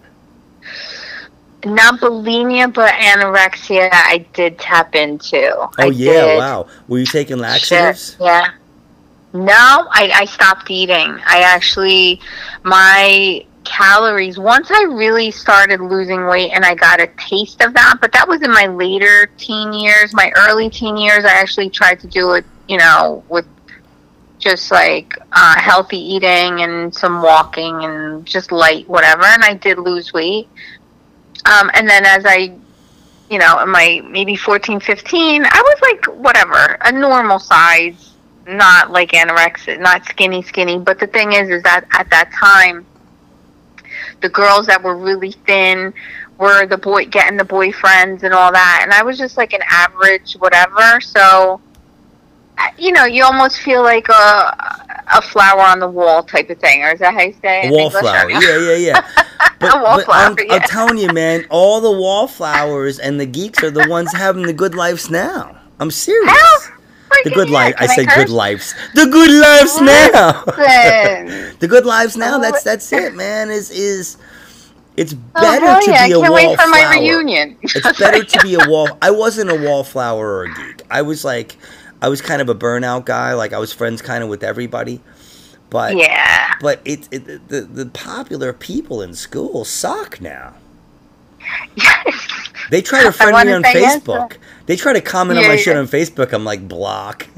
[1.65, 3.89] Not bulimia, but anorexia.
[3.91, 5.53] I did tap into.
[5.55, 6.37] Oh I yeah, did.
[6.37, 6.67] wow.
[6.87, 8.15] Were you taking laxatives?
[8.21, 8.51] Yeah.
[9.33, 11.19] No, I, I stopped eating.
[11.25, 12.21] I actually,
[12.63, 17.97] my calories, once I really started losing weight and I got a taste of that,
[17.99, 21.99] but that was in my later teen years, my early teen years, I actually tried
[21.99, 23.45] to do it, you know, with
[24.39, 29.23] just like uh, healthy eating and some walking and just light whatever.
[29.23, 30.47] And I did lose weight.
[31.45, 32.55] Um, and then as I,
[33.29, 38.13] you know, in my maybe 14, 15, I was like whatever, a normal size,
[38.47, 40.77] not like anorexic, not skinny, skinny.
[40.77, 42.85] But the thing is, is that at that time,
[44.21, 45.93] the girls that were really thin
[46.37, 49.61] were the boy getting the boyfriends and all that, and I was just like an
[49.69, 51.01] average whatever.
[51.01, 51.61] So,
[52.77, 56.83] you know, you almost feel like a a flower on the wall type of thing,
[56.83, 57.71] or is that how you say it?
[57.71, 58.29] Wallflower.
[58.29, 59.23] Yeah, yeah, yeah.
[59.59, 60.53] But, A wallflower, but I'm, yeah.
[60.53, 64.53] I'm telling you, man, all the wallflowers and the geeks are the ones having the
[64.53, 65.59] good lives now.
[65.79, 66.31] I'm serious.
[66.31, 66.76] Hell,
[67.23, 67.75] The good life.
[67.77, 68.15] I say curse?
[68.15, 68.75] good lives.
[68.93, 70.43] The good lives now.
[71.59, 72.37] The good lives now.
[72.39, 72.69] That's Oh.
[72.69, 73.49] that's it, man.
[73.49, 74.17] Is is
[74.97, 76.01] it's Oh, better hell to yeah.
[76.01, 76.91] be I a can't wait for my wallflower.
[76.91, 77.57] reunion.
[77.63, 78.97] It's better to be a wall.
[79.01, 80.81] I wasn't a wallflower or a geek.
[80.89, 81.57] I was like,
[82.01, 83.33] I was kind of a burnout guy.
[83.33, 85.01] Like I was friends kind of with everybody,
[85.69, 86.53] but yeah.
[86.61, 90.55] but it, it the the popular people in school suck now.
[91.75, 92.16] Yes.
[92.69, 94.37] They try to friend me on yes, Facebook.
[94.65, 95.79] They try to comment on Yeah, my shit yeah.
[95.79, 96.33] on Facebook.
[96.33, 97.27] I'm like block.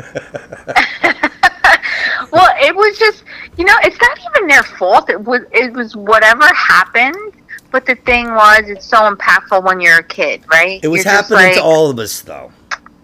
[2.31, 3.23] well, it was just,
[3.57, 5.09] you know, it's not even their fault.
[5.09, 7.33] It was, it was whatever happened.
[7.71, 10.79] But the thing was, it's so impactful when you're a kid, right?
[10.83, 12.51] It was You're happening to all of us though.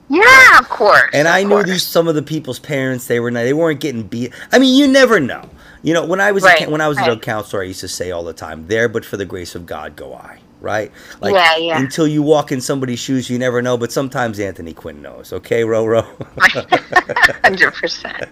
[0.09, 1.09] Yeah, of course.
[1.13, 1.65] And of I knew course.
[1.67, 3.05] these some of the people's parents.
[3.07, 4.33] They were not, they weren't getting beat.
[4.51, 5.49] I mean, you never know.
[5.83, 7.05] You know, when I was a, Right, ca- when I was a right.
[7.07, 9.67] drug counselor, I used to say all the time, "There, but for the grace of
[9.67, 10.91] God, go I." Right?
[11.21, 11.79] Like Yeah, yeah.
[11.79, 13.77] until you walk in somebody's shoes, you never know.
[13.77, 15.31] But sometimes Anthony Quinn knows.
[15.31, 16.03] Okay, Roro.
[17.43, 18.23] Hundred percent.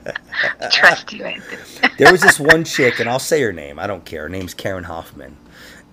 [0.71, 1.61] Trust you, Anthony.
[1.99, 3.77] there was this one chick, and I'll say her name.
[3.77, 4.23] I don't care.
[4.23, 5.37] Her name's Karen Hoffman,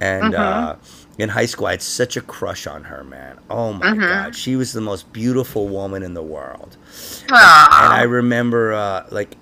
[0.00, 0.42] and Mm-hmm.
[0.42, 0.76] uh,
[1.18, 3.38] in high school, I had such a crush on her, man.
[3.50, 4.00] Oh my Mm-hmm.
[4.00, 6.79] god, she was the most beautiful woman in the world.
[7.23, 9.37] And I remember, uh, like,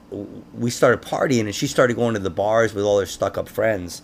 [0.55, 4.03] we started partying, and she started going to the bars with all her stuck-up friends.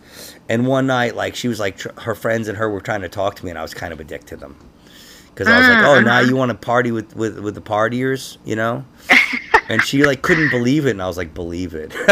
[0.49, 3.09] And one night, like, she was like, tr- her friends and her were trying to
[3.09, 4.57] talk to me, and I was kind of addicted to them.
[5.27, 8.37] Because I was like, oh, now you want to party with, with, with the partiers,
[8.45, 8.85] you know?
[9.69, 11.93] and she, like, couldn't believe it, and I was like, believe it.
[11.93, 12.07] Wow,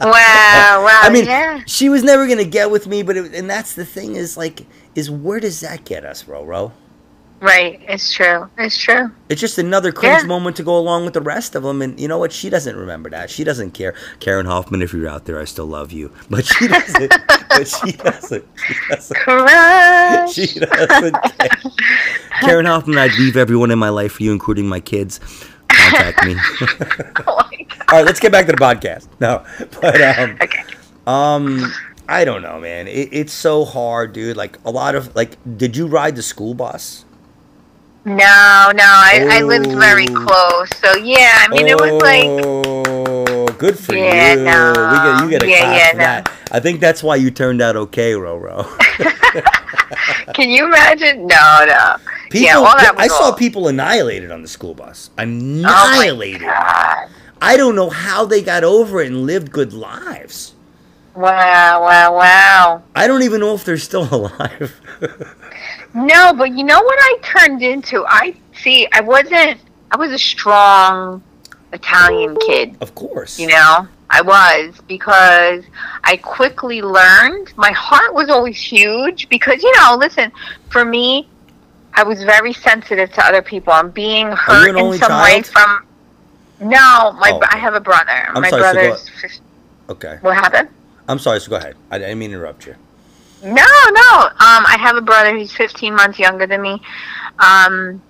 [0.00, 1.00] wow.
[1.02, 1.62] I mean, yeah.
[1.66, 4.36] she was never going to get with me, but, it, and that's the thing is,
[4.36, 6.72] like, is where does that get us, Roro?
[7.42, 7.80] Right.
[7.88, 8.48] It's true.
[8.56, 9.10] It's true.
[9.28, 10.26] It's just another cringe Yeah.
[10.28, 11.82] moment to go along with the rest of them.
[11.82, 12.32] And you know what?
[12.32, 13.30] She doesn't remember that.
[13.30, 13.94] She doesn't care.
[14.20, 16.12] Karen Hoffman, if you're out there, I still love you.
[16.30, 17.12] But she doesn't.
[17.48, 18.44] but she doesn't.
[18.64, 19.16] She doesn't.
[19.16, 20.32] Crush.
[20.34, 21.48] She doesn't care.
[22.42, 25.18] Karen Hoffman, I'd leave everyone in my life for you, including my kids.
[25.68, 26.36] Contact me.
[27.26, 27.42] Oh.
[27.88, 29.06] All right, let's get back to the podcast.
[29.20, 29.44] No,
[29.80, 30.62] but um, Okay.
[31.06, 31.72] um,
[32.08, 32.86] I don't know, man.
[32.88, 34.36] It, it's so hard, dude.
[34.36, 37.04] Like a lot of like, did you ride the school bus?
[38.04, 38.14] No,
[38.74, 38.82] no.
[38.84, 40.26] I, I lived very Oh.
[40.26, 40.68] close.
[40.80, 41.38] So yeah.
[41.44, 42.24] I mean, it was like.
[42.26, 44.44] Oh, good for Yeah, you.
[44.44, 44.68] no.
[44.72, 46.02] We get, you get a Yeah, clap yeah, for no.
[46.04, 46.32] that.
[46.50, 48.66] I think that's why you turned out okay, Roro.
[50.34, 51.26] Can you imagine?
[51.26, 51.96] No, no.
[52.30, 55.10] People, yeah, all that I saw all- people annihilated on the school bus.
[55.16, 56.40] Oh my Annihilated.
[56.42, 57.08] God.
[57.40, 60.54] I don't know how they got over it and lived good lives.
[61.14, 62.82] Wow, wow, wow.
[62.94, 64.80] I don't even know if they're still alive.
[65.94, 68.04] No, but you know what I turned into?
[68.06, 68.88] I see.
[68.92, 69.60] I wasn't.
[69.90, 71.22] I was a strong
[71.72, 72.76] Italian kid.
[72.80, 73.38] of course.
[73.38, 75.64] You know, I was because
[76.04, 77.52] I quickly learned.
[77.56, 79.96] My heart was always huge because you know.
[79.98, 80.32] Listen,
[80.70, 81.28] for me,
[81.94, 83.72] I was very sensitive to other people.
[83.72, 85.86] I'm being hurt in some way from.
[86.60, 87.40] No, my Oh.
[87.50, 88.28] I have a brother.
[88.28, 89.08] I'm my sorry, so go- brother's.
[89.08, 89.40] fif-
[89.90, 90.18] Okay.
[90.22, 90.68] What happened?
[91.08, 91.74] I'm sorry, so go ahead.
[91.90, 92.76] I didn't mean to interrupt you.
[93.42, 94.22] No, no.
[94.24, 96.80] Um, I have a brother who's 15 months younger than me.
[97.38, 98.00] Um,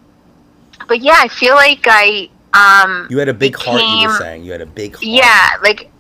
[0.89, 4.45] but yeah, I feel like I um You had a big heart, you were saying.
[4.45, 5.05] You had a big heart.
[5.05, 5.91] yeah, like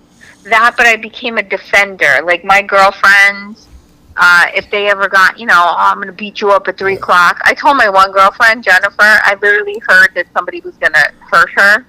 [0.44, 0.74] that.
[0.76, 2.20] But I became a defender.
[2.24, 3.66] Like my girlfriends,
[4.16, 6.96] uh, if they ever got, you know, oh, I'm gonna beat you up at three
[6.96, 7.40] o'clock.
[7.44, 11.86] I told my one girlfriend, Jennifer, I literally heard that somebody was gonna hurt her.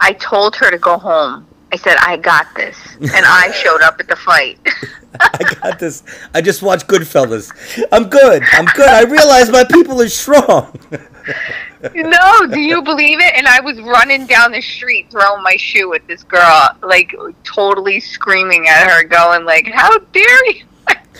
[0.00, 1.46] I told her to go home.
[1.72, 4.58] I said, I got this, and I showed up at the fight.
[5.18, 6.02] I got this.
[6.32, 7.50] I just watched Goodfellas.
[7.90, 8.42] I'm good.
[8.52, 8.88] I'm good.
[8.88, 10.78] I realize my people are strong.
[11.94, 13.34] No, do you believe it?
[13.34, 18.00] And I was running down the street throwing my shoe at this girl, like totally
[18.00, 20.64] screaming at her, going like, "How dare you!"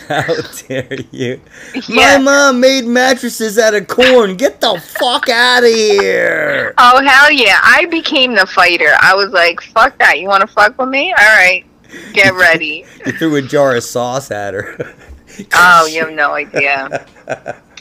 [0.09, 0.23] How
[0.67, 1.41] dare you?
[1.87, 2.17] Yeah.
[2.17, 4.37] My mom made mattresses out of corn.
[4.37, 6.73] Get the fuck out of here.
[6.77, 7.59] Oh hell yeah!
[7.61, 8.93] I became the fighter.
[9.01, 10.19] I was like, "Fuck that!
[10.19, 11.13] You want to fuck with me?
[11.17, 11.65] All right,
[12.13, 14.95] get ready." You threw a jar of sauce at her.
[15.53, 17.05] oh, you have no idea.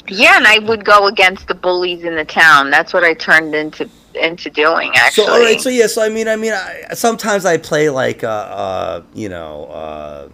[0.09, 2.71] Yeah, and I would go against the bullies in the town.
[2.71, 4.93] That's what I turned into into doing.
[4.97, 7.91] Actually, So all right, so yeah, so I mean, I mean, I, sometimes I play
[7.91, 10.29] like, uh, uh, you know, uh,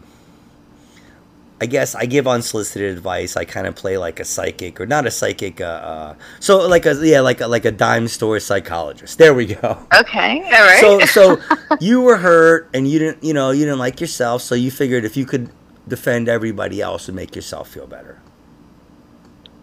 [1.62, 3.36] I guess I give unsolicited advice.
[3.36, 5.60] I kind of play like a psychic, or not a psychic.
[5.60, 9.16] Uh, uh, so like a yeah, like a, like a dime store psychologist.
[9.16, 9.78] There we go.
[9.94, 10.80] okay, all right.
[10.80, 11.40] So so
[11.80, 14.42] you were hurt, and you didn't, you know, you didn't like yourself.
[14.42, 15.50] So you figured if you could
[15.86, 18.20] defend everybody else and make yourself feel better.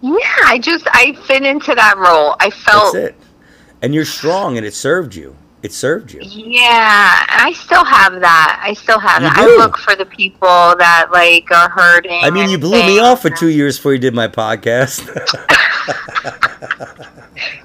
[0.02, 0.14] yeah,
[0.46, 2.38] I just I fit into that role.
[2.40, 3.16] I felt That's it.
[3.82, 5.36] And you're strong, and it served you.
[5.62, 6.22] It served you.
[6.24, 8.62] Yeah, I still have that.
[8.64, 9.36] I still have You that.
[9.36, 9.42] do?
[9.42, 12.24] I look for the people that like are hurting.
[12.24, 15.06] I mean, you blew me off for two years before you did my podcast.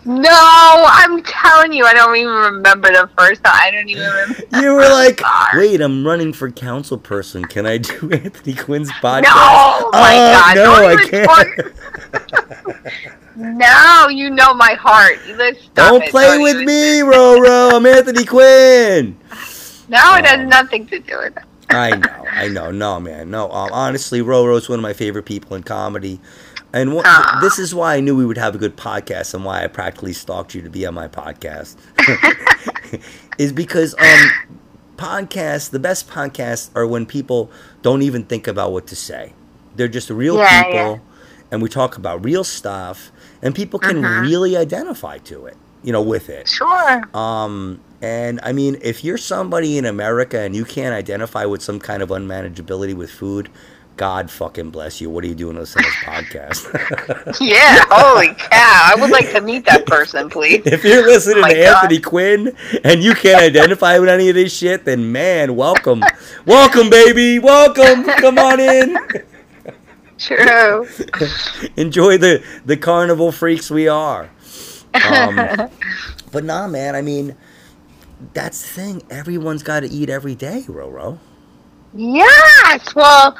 [0.04, 3.54] No, I'm telling you, I don't even remember the first time.
[3.57, 4.42] I don't even remember.
[4.62, 5.20] you were like.
[5.54, 7.44] "Wait, I'm running for council person.
[7.46, 11.07] Can I do Anthony Quinn's podcast?" No, my Oh, God, uh, no, don't I
[12.94, 13.14] can't.
[13.37, 15.18] No, you know my heart.
[15.25, 16.11] Stop Don't it.
[16.11, 17.73] play with me, Roro.
[17.75, 19.16] I'm Anthony Quinn.
[19.88, 20.29] No, it Oh.
[20.29, 21.42] has nothing to do with it.
[21.70, 22.70] I know, I know.
[22.70, 23.51] No, man, no.
[23.51, 26.20] Um, honestly, Roro's one of my favorite people in comedy,
[26.73, 27.38] and what, Aw.
[27.42, 30.12] this is why I knew we would have a good podcast, and why I practically
[30.12, 31.77] stalked you to be on my podcast.
[33.38, 34.31] is because um,
[34.97, 37.51] podcasts, the best podcasts are when people
[37.83, 39.33] don't even think about what to say.
[39.75, 40.99] They're just real Yeah, people, yeah.
[41.51, 43.11] and we talk about real stuff,
[43.44, 44.22] and people can Mhm.
[44.22, 46.48] really identify to it, you know, with it.
[46.48, 47.02] Sure.
[47.14, 51.78] Um, and I mean, if you're somebody in America and you can't identify with some
[51.78, 53.48] kind of unmanageability with food,
[53.96, 55.09] God fucking bless you.
[55.09, 56.04] What are you doing listening to this
[56.66, 57.37] podcast?
[57.40, 57.85] Yeah.
[57.90, 58.90] Holy cow!
[58.90, 60.62] I would like to meet that person, please.
[60.66, 61.76] if you're listening Oh to God.
[61.85, 66.02] Anthony Quinn and you can't identify with any of this shit, then man, welcome.
[66.44, 67.38] welcome, baby.
[67.38, 68.02] Welcome.
[68.04, 68.96] Come on in.
[70.18, 70.88] True.
[71.77, 74.31] Enjoy the, the carnival freaks we are.
[74.94, 75.37] Um,
[76.33, 77.37] but nah, man, I mean,
[78.33, 79.03] that's the thing.
[79.11, 81.18] Everyone's got to eat every day, Roro.
[81.94, 82.94] Yes.
[82.94, 83.37] Well,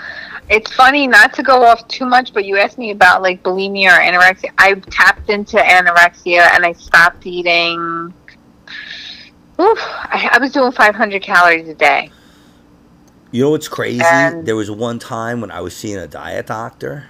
[0.49, 3.89] it's funny not to go off too much, but you asked me about like bulimia
[3.89, 4.51] or anorexia.
[4.59, 8.13] I tapped into anorexia and I stopped eating.
[9.61, 12.11] Oof, I, I was doing 500 calories a day.
[13.35, 14.01] You know what's crazy?
[14.05, 17.07] And- there was one time when I was seeing a diet doctor,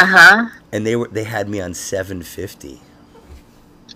[0.00, 0.46] Uh huh.
[0.72, 2.80] and they were they had me on 750,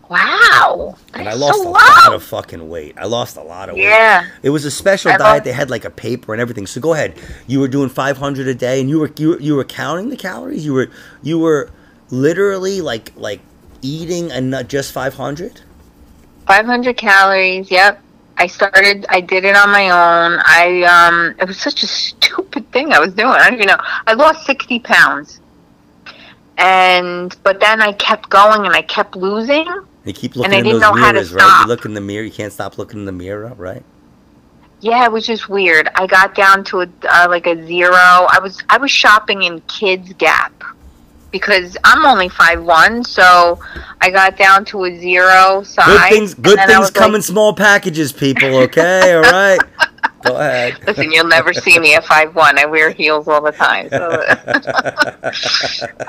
[0.08, 0.94] Wow.
[1.14, 1.72] and I lost so a low.
[1.72, 2.94] lot of fucking weight.
[2.96, 3.82] I lost a lot of weight.
[3.82, 4.26] Yeah.
[4.44, 5.42] It was a special I diet.
[5.42, 6.68] They had like a paper and everything.
[6.68, 7.14] So go ahead.
[7.48, 10.16] You were doing 500 a day, and you were you were, you were counting the
[10.16, 10.64] calories.
[10.64, 10.90] You were
[11.24, 11.70] you were
[12.10, 13.40] literally like like
[13.82, 15.62] eating and not just 500.
[16.46, 17.68] 500 calories.
[17.68, 18.00] Yep.
[18.38, 19.04] I started.
[19.08, 20.40] I did it on my own.
[20.44, 21.34] I um.
[21.40, 23.28] It was such a stupid thing I was doing.
[23.28, 23.76] I don't even know.
[24.06, 25.40] I lost 60 pounds.
[26.56, 29.66] And but then I kept going and I kept losing.
[30.04, 31.60] You keep looking And I in didn't those know how to mirrors, right?
[31.62, 32.24] You look in the mirror.
[32.24, 33.84] You can't stop looking in the mirror, right?
[34.80, 35.88] Yeah, it was just weird.
[35.96, 37.92] I got down to a uh, like a zero.
[37.94, 40.52] I was I was shopping in Kids Gap
[41.30, 43.58] because I'm only five one, so
[44.00, 45.86] I got down to a zero size.
[45.86, 46.34] Good things.
[46.34, 48.56] Good things come like, in small packages, people.
[48.56, 49.60] Okay, all right.
[50.24, 50.78] Go ahead.
[50.86, 52.58] Listen, you'll never see me at five one.
[52.58, 53.88] I wear heels all the time.
[53.90, 54.24] So.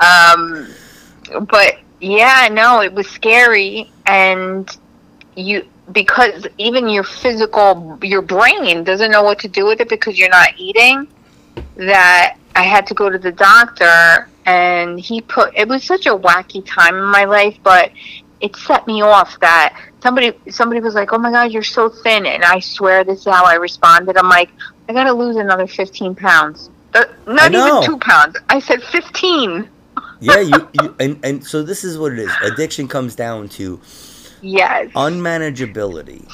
[0.00, 4.68] um, but yeah, no, it was scary, and
[5.36, 10.18] you because even your physical, your brain doesn't know what to do with it because
[10.18, 11.06] you're not eating.
[11.76, 15.54] That I had to go to the doctor, and he put.
[15.56, 17.92] It was such a wacky time in my life, but
[18.40, 22.26] it set me off that somebody somebody was like, "Oh my God, you're so thin,"
[22.26, 24.16] and I swear this is how I responded.
[24.16, 24.50] I'm like,
[24.88, 26.70] I gotta lose another 15 pounds.
[26.94, 28.36] Uh, not even two pounds.
[28.48, 29.68] I said 15.
[30.18, 32.32] Yeah, you, you and, and so this is what it is.
[32.42, 33.80] Addiction comes down to
[34.42, 34.90] Yes.
[34.92, 36.26] unmanageability.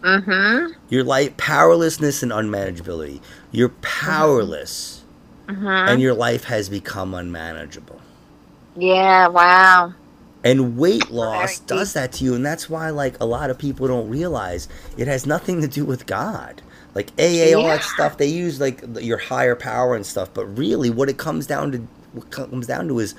[0.00, 0.72] Mm-hmm.
[0.88, 3.20] Your life powerlessness and unmanageability.
[3.50, 5.01] You're powerless Mm-hmm.
[5.48, 8.00] And your life has become unmanageable.
[8.76, 9.28] Yeah.
[9.28, 9.94] Wow.
[10.44, 13.86] And weight loss does that to you, and that's why like a lot of people
[13.86, 16.62] don't realize it has nothing to do with God.
[16.94, 20.90] Like AA, all that stuff, they use like your higher power and stuff, but really,
[20.90, 21.78] what it comes down to,
[22.12, 23.14] what comes down to is,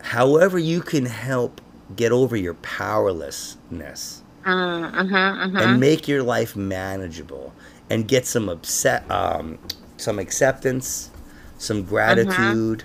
[0.00, 1.60] however you can help
[1.94, 5.12] get over your powerlessness Mm-hmm.
[5.12, 5.56] Mm-hmm.
[5.56, 7.52] and make your life manageable,
[7.90, 9.58] and get some upset, um,
[9.96, 11.10] some acceptance,
[11.58, 12.84] some gratitude,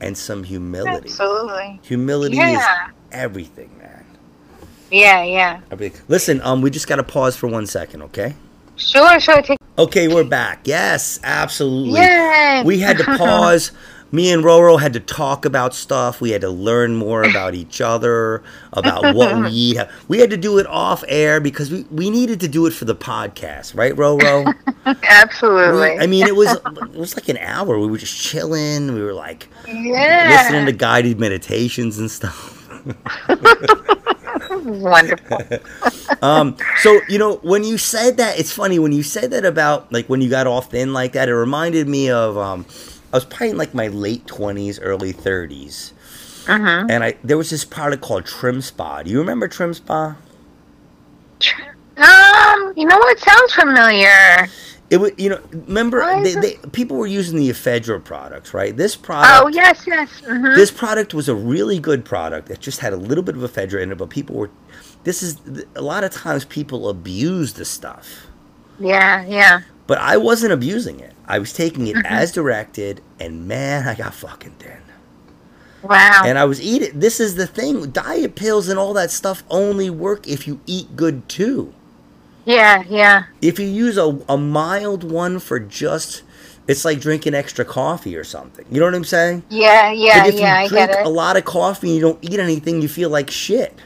[0.00, 1.08] and some humility.
[1.08, 1.80] Absolutely.
[1.82, 2.58] Humility Yeah.
[2.88, 4.04] is everything, man.
[4.90, 5.22] Yeah.
[5.22, 5.60] Yeah.
[5.70, 6.02] Everything.
[6.08, 8.34] Listen, um, we just got to pause for one second, okay?
[8.76, 9.20] Sure.
[9.20, 9.40] Sure.
[9.42, 9.58] Take.
[9.78, 10.60] Okay, we're back.
[10.64, 11.92] Yes, absolutely.
[12.64, 13.72] We had to pause.
[14.12, 16.20] Me and Roro had to talk about stuff.
[16.20, 18.42] We had to learn more about each other,
[18.74, 19.78] about what we eat.
[20.06, 22.84] We had to do it off air because we, we needed to do it for
[22.84, 24.54] the podcast, right, Roro?
[25.08, 25.92] Absolutely.
[25.92, 27.78] We, I mean, it was it was like an hour.
[27.78, 28.94] We were just chilling.
[28.94, 30.28] We were like yeah.
[30.42, 32.58] listening to guided meditations and stuff.
[34.50, 35.38] Wonderful.
[36.20, 39.90] um, so you know when you said that, it's funny when you said that about
[39.92, 41.28] like when you got all thin like that.
[41.28, 42.66] It reminded me of um,
[43.12, 45.92] I was probably in like my late twenties, early 30s
[46.48, 46.86] Uh-huh.
[46.88, 49.02] and I there was this product called Trim Spa.
[49.02, 50.16] Do you remember Trim Spa?
[51.96, 53.18] Um, you know what?
[53.18, 54.48] Sounds familiar.
[54.90, 58.76] It was you know remember they, they, people were using the Ephedra products, right?
[58.76, 59.32] This product.
[59.42, 60.10] Oh yes, yes.
[60.20, 62.50] hmm This product was a really good product.
[62.50, 64.50] It just had a little bit of ephedra in it, but people were.
[65.04, 65.38] This is
[65.74, 68.26] a lot of times people abuse the stuff,
[68.78, 69.62] Yeah, yeah.
[69.86, 71.11] but I wasn't abusing it.
[71.26, 72.00] I was taking Mm-hmm.
[72.00, 74.78] it as directed, and man, I got fucking thin.
[75.82, 76.22] Wow.
[76.24, 76.98] And I was eating.
[76.98, 80.96] This is the thing: diet pills and all that stuff only work if you eat
[80.96, 81.74] good too.
[82.44, 83.24] yeah, yeah.
[83.40, 86.22] If you use a, a mild one for just,
[86.68, 88.66] it's like drinking extra coffee or something.
[88.70, 89.44] You know what I'm saying?
[89.48, 90.60] Yeah, yeah, Like if yeah.
[90.60, 91.06] you I drink get it.
[91.06, 93.78] a lot of coffee and you don't eat anything, you feel like shit.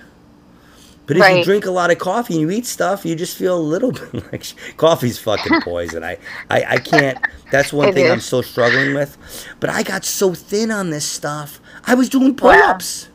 [1.06, 3.56] But if you drink a lot of coffee and you eat stuff, you just feel
[3.56, 4.44] a little bit like
[4.76, 6.02] coffee's fucking poison.
[6.04, 6.18] I,
[6.50, 7.18] I, I can't.
[7.52, 8.24] That's one It thing I'm is.
[8.24, 9.16] still struggling with.
[9.60, 11.60] But I got so thin on this stuff.
[11.86, 13.08] I was doing pull-ups.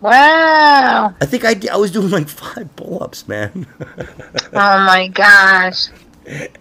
[0.00, 1.14] Wow.
[1.20, 3.66] I think I, I was doing like five pull-ups, man.
[4.54, 5.86] Oh my gosh.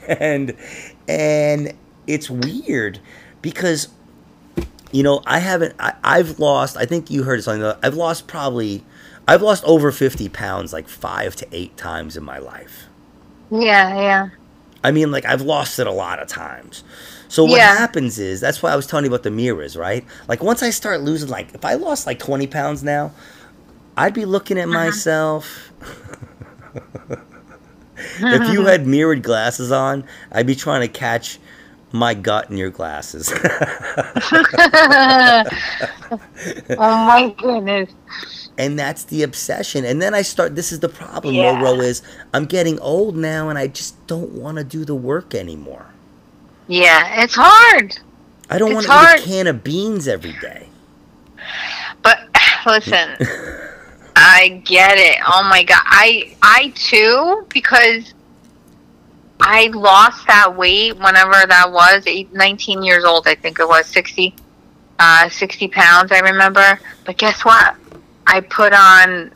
[0.08, 0.56] and
[1.08, 1.74] and
[2.08, 3.00] it's weird
[3.42, 3.88] because
[4.98, 8.84] you know I haven't I, I've lost I think you heard something I've lost probably
[9.28, 12.88] I've lost over 50 pounds like five to eight times in my life.
[13.52, 14.30] Yeah, yeah.
[14.84, 16.84] I mean like I've lost it a lot of times.
[17.28, 17.78] So what Yeah.
[17.78, 20.04] happens is that's why I was telling you about the mirrors right?
[20.28, 23.12] Like once I start losing like if I lost like 20 pounds now
[23.96, 24.86] I'd be looking at uh-huh.
[24.86, 25.72] myself.
[28.20, 31.40] If you had mirrored glasses on, I'd be trying to catch
[31.92, 33.32] my gut in your glasses.
[36.78, 37.92] oh my goodness.
[38.58, 39.86] and that's the obsession.
[39.86, 41.56] And then I start this is the problem, Yeah.
[41.62, 42.02] Roro, is
[42.34, 45.86] I'm getting old now and I just don't want to do the work anymore.
[46.68, 47.98] Yeah, it's hard.
[48.50, 50.68] I don't want to eat a can of beans every day.
[52.04, 52.20] But
[52.66, 53.16] listen,
[54.16, 55.18] I get it.
[55.26, 55.82] Oh my god.
[55.86, 58.14] I I too because
[59.40, 63.86] I lost that weight whenever that was, eight, 19 years old, I think it was,
[63.88, 64.36] 60,
[65.00, 66.80] uh, 60 pounds, I remember.
[67.06, 67.76] But guess what?
[68.26, 69.32] I put on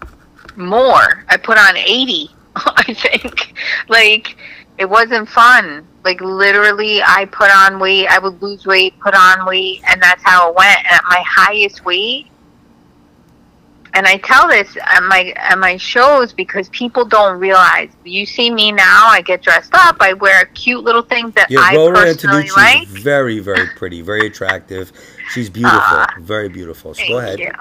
[0.56, 1.24] more.
[1.30, 3.54] I put on 80, I think.
[3.88, 4.38] Like,
[4.78, 5.88] it wasn't fun.
[6.04, 8.08] Like, literally, I put on weight.
[8.08, 10.80] I would lose weight, put on weight, and that's how it went.
[10.80, 12.28] And at my highest weight,
[13.94, 17.90] and I tell this at my at my shows because people don't realize.
[18.06, 19.08] You see me now.
[19.10, 19.98] I get dressed up.
[20.00, 22.88] I wear cute little things that Yeah, I Roro personally Antonucci like.
[22.88, 24.92] very, very pretty, very attractive.
[25.34, 26.08] She's beautiful, Ah.
[26.20, 26.94] very beautiful.
[26.94, 27.40] So go ahead.
[27.40, 27.52] you.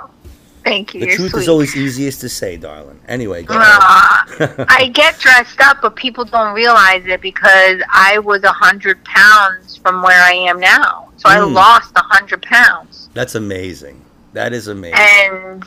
[0.62, 1.00] Thank you.
[1.00, 1.40] The You're truth sweet.
[1.42, 3.00] is always easiest to say, darling.
[3.08, 3.66] Anyway, go ahead.
[3.80, 9.02] Ah, I get dressed up, but people don't realize it because I was a hundred
[9.04, 11.08] pounds from where I am now.
[11.16, 11.54] So I Mm.
[11.54, 13.08] lost a hundred pounds.
[13.14, 14.04] That's amazing.
[14.34, 14.98] That is amazing.
[15.00, 15.64] And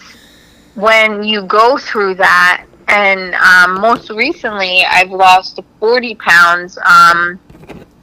[0.76, 7.40] when you go through that, and um, most recently, I've lost 40 pounds um,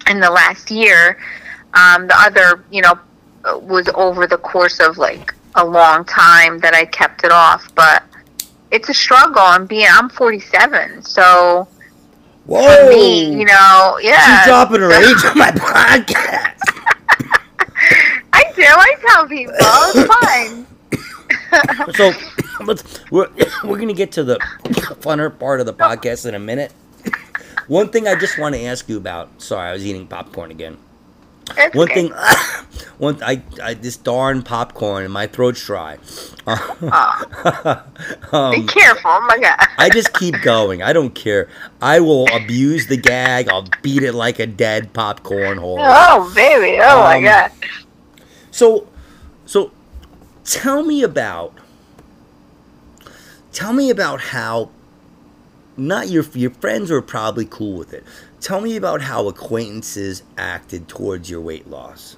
[0.09, 1.19] in the last year.
[1.75, 2.99] Um, the other, you know,
[3.61, 8.03] was over the course of like a long time that I kept it off, but
[8.71, 9.43] it's a struggle.
[9.43, 11.69] I'm being, I'm 47, so
[12.47, 12.63] Whoa!
[12.63, 14.41] for me, you know, yeah.
[14.41, 16.57] She's dropping her age on my podcast.
[18.33, 18.63] I do.
[18.67, 20.67] I tell people it's fine.
[21.95, 22.13] so
[22.65, 23.29] let's we're,
[23.65, 24.37] we're gonna get to the
[25.01, 26.73] funner part of the podcast in a minute.
[27.67, 29.41] One thing I just want to ask you about.
[29.41, 30.77] Sorry, I was eating popcorn again.
[31.57, 32.09] It's One okay.
[32.09, 32.13] thing,
[32.99, 35.99] one I, I this darn popcorn and my throat's dry.
[36.47, 36.77] Oh,
[38.33, 39.11] be um, careful.
[39.11, 39.57] Oh my god.
[39.79, 40.83] I just keep going.
[40.83, 41.49] I don't care.
[41.83, 43.49] I will abuse the gag.
[43.49, 45.79] I'll beat it like a dead popcorn hole.
[45.81, 46.79] Oh baby!
[46.81, 47.53] Oh my Um, god!
[48.51, 48.89] So,
[49.47, 49.73] so
[50.45, 51.55] tell me about
[53.53, 54.71] tell me about how
[55.77, 58.05] not your your friends were probably cool with it.
[58.41, 62.17] Tell me about how acquaintances acted towards your weight loss.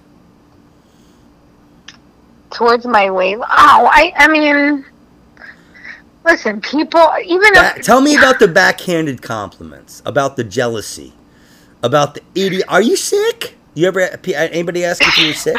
[2.51, 3.39] Towards my weight.
[3.39, 4.13] Oh, I.
[4.17, 4.85] I mean,
[6.25, 7.07] listen, people.
[7.25, 11.13] Even Ba- if tell me about the backhanded compliments, about the jealousy,
[11.83, 12.65] about the idiot.
[12.69, 13.57] Are you sick?
[13.75, 15.57] You ever anybody ask if you were sick?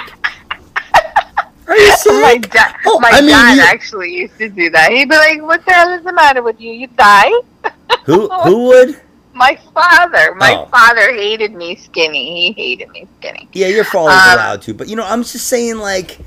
[1.74, 2.12] Are you sick?
[2.22, 4.92] my dad, Oh, my I mean, dad you- actually used to do that.
[4.92, 6.72] He'd be like, "What the hell is the matter with you?
[6.72, 7.32] You die?"
[8.06, 9.00] Who who would?
[9.34, 10.66] My father, my Oh.
[10.68, 12.54] father hated me skinny.
[12.54, 13.50] He hated me skinny.
[13.54, 16.20] Yeah, your father's Um, allowed to, but you know, I'm just saying, like,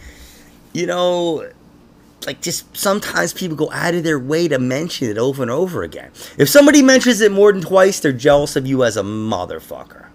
[0.72, 1.44] you know,
[2.26, 5.84] like just sometimes people go out of their way to mention it over and over
[5.84, 6.10] again.
[6.36, 10.05] If somebody mentions it more than twice, they're jealous of you as a motherfucker.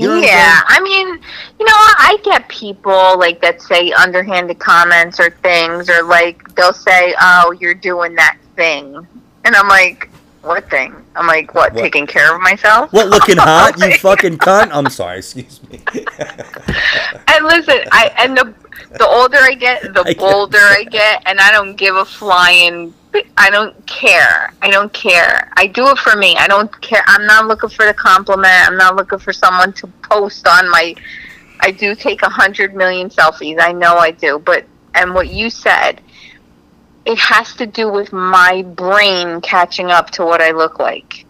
[0.00, 1.08] You know yeah, I mean,
[1.58, 6.72] you know, I get people like that say underhanded comments or things, or like they'll
[6.72, 9.06] say, "Oh, you're doing that thing,"
[9.44, 10.08] and I'm like,
[10.40, 11.74] "What thing?" I'm like, "What?
[11.74, 11.82] What?
[11.82, 14.70] Taking care of myself?" What looking hot, you fucking cunt?
[14.72, 15.82] I'm sorry, excuse me.
[17.28, 18.54] And listen, I and the
[18.96, 22.94] the older I get, the I bolder I get, and I don't give a flying.
[23.36, 24.52] I don't care.
[24.62, 25.50] I don't care.
[25.56, 26.36] I do it for me.
[26.36, 27.02] I don't care.
[27.06, 28.68] I'm not looking for the compliment.
[28.68, 30.94] I'm not looking for someone to post on my.
[31.60, 33.60] I do take a hundred million selfies.
[33.60, 36.00] I know I do, but and what you said,
[37.04, 41.26] it has to do with my brain catching up to what I look like.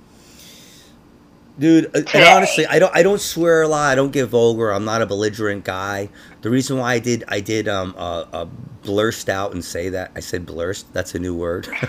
[1.60, 3.92] Dude, uh, and honestly, I don't I don't swear a lot.
[3.92, 4.72] I don't get vulgar.
[4.72, 6.08] I'm not a belligerent guy.
[6.40, 8.46] The reason why I did I did um uh, uh
[8.82, 10.90] blurst out and say that I said blurst.
[10.94, 11.68] That's a new word.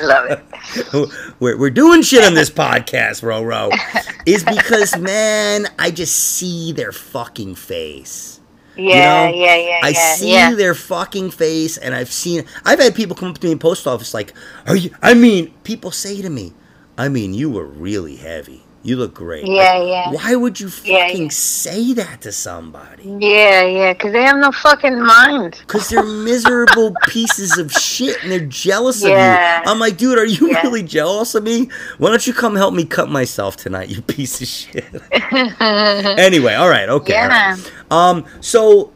[0.00, 0.40] Love it.
[1.38, 3.70] we're we're doing shit on this podcast, Roro,
[4.24, 8.40] is because man, I just see their fucking face.
[8.74, 10.14] Yeah, know, yeah, yeah, I yeah.
[10.14, 10.54] see yeah.
[10.54, 12.46] their fucking face, and I've seen.
[12.64, 14.32] I've had people come up to me in post office like,
[14.66, 16.54] "Are you?" I mean, people say to me,
[16.98, 18.62] "I mean, you were really heavy.
[18.82, 20.10] You look great." Yeah, Like, yeah.
[20.12, 21.28] Why would you fucking yeah.
[21.30, 23.04] say that to somebody?
[23.20, 25.58] Yeah, yeah, because they have no fucking mind.
[25.66, 29.58] Because they're miserable pieces of shit, and they're jealous Yeah.
[29.60, 29.70] of you.
[29.72, 30.62] I'm like, dude, are you Yeah.
[30.62, 31.68] really jealous of me?
[31.98, 34.84] Why don't you come help me cut myself tonight, you piece of shit?
[35.60, 37.14] anyway, all right, okay.
[37.14, 37.28] right.
[37.28, 37.56] yeah.
[37.90, 38.92] Um, so,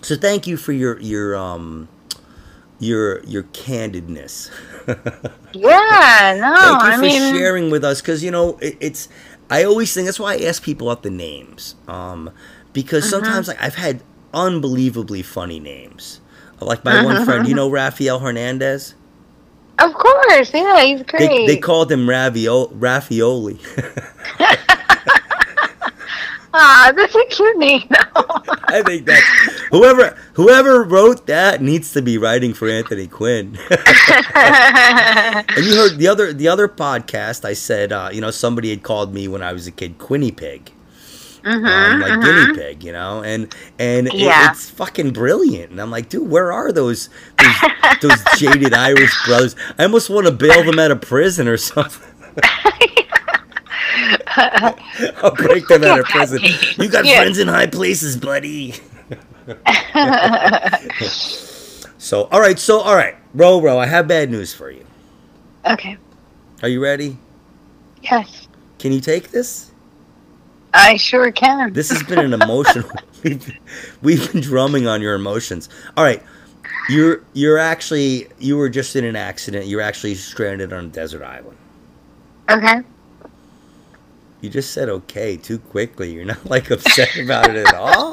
[0.00, 1.88] so thank you for your your um
[2.78, 4.50] your your candidness.
[5.52, 9.08] Yeah, no, thank you I for mean, sharing with us because you know it, it's.
[9.50, 12.30] I always think that's why I ask people up the names, um,
[12.72, 13.22] because Uh-huh.
[13.22, 16.20] sometimes like I've had unbelievably funny names.
[16.60, 18.94] Like my one friend, you know Rafael Hernandez.
[19.78, 21.46] of course, yeah, he's They, great.
[21.46, 23.58] they called him Ravio- Raffioli.
[26.56, 27.82] Ah, that's a cute name.
[28.68, 29.20] I think that
[29.70, 33.58] whoever whoever wrote that needs to be writing for Anthony Quinn.
[34.36, 37.44] And you heard the other the other podcast.
[37.44, 40.30] I said, uh, you know, somebody had called me when I was a kid, Quinny
[40.30, 40.70] Pig,
[41.42, 42.22] Mhm, um, like mhm.
[42.24, 44.50] guinea pig, you know, and and it- Yeah.
[44.50, 45.70] it's fucking brilliant.
[45.72, 49.54] And I'm like, dude, where are those those, those jaded Irish brothers?
[49.78, 52.10] I almost want to bail them out of prison or something.
[54.36, 56.40] I'll break them out of prison.
[56.76, 57.16] You got Yeah.
[57.20, 58.74] friends in high places, buddy.
[61.98, 64.84] so, all right, so all right, Ro Ro, I have bad news for you.
[65.66, 65.96] okay,
[66.62, 67.16] Are you ready?
[68.02, 69.70] yes, Can you take this?
[70.72, 71.72] I sure can.
[71.72, 72.90] This has been an emotional.
[73.22, 73.58] we've, been,
[74.02, 75.68] we've been drumming on your emotions.
[75.96, 76.20] All right,
[76.90, 79.66] you're you're actually you were just in an accident.
[79.66, 81.56] You're actually stranded on a desert island.
[82.50, 82.82] Okay.
[84.44, 86.12] You just said okay too quickly.
[86.12, 88.12] You're not like upset about it at all.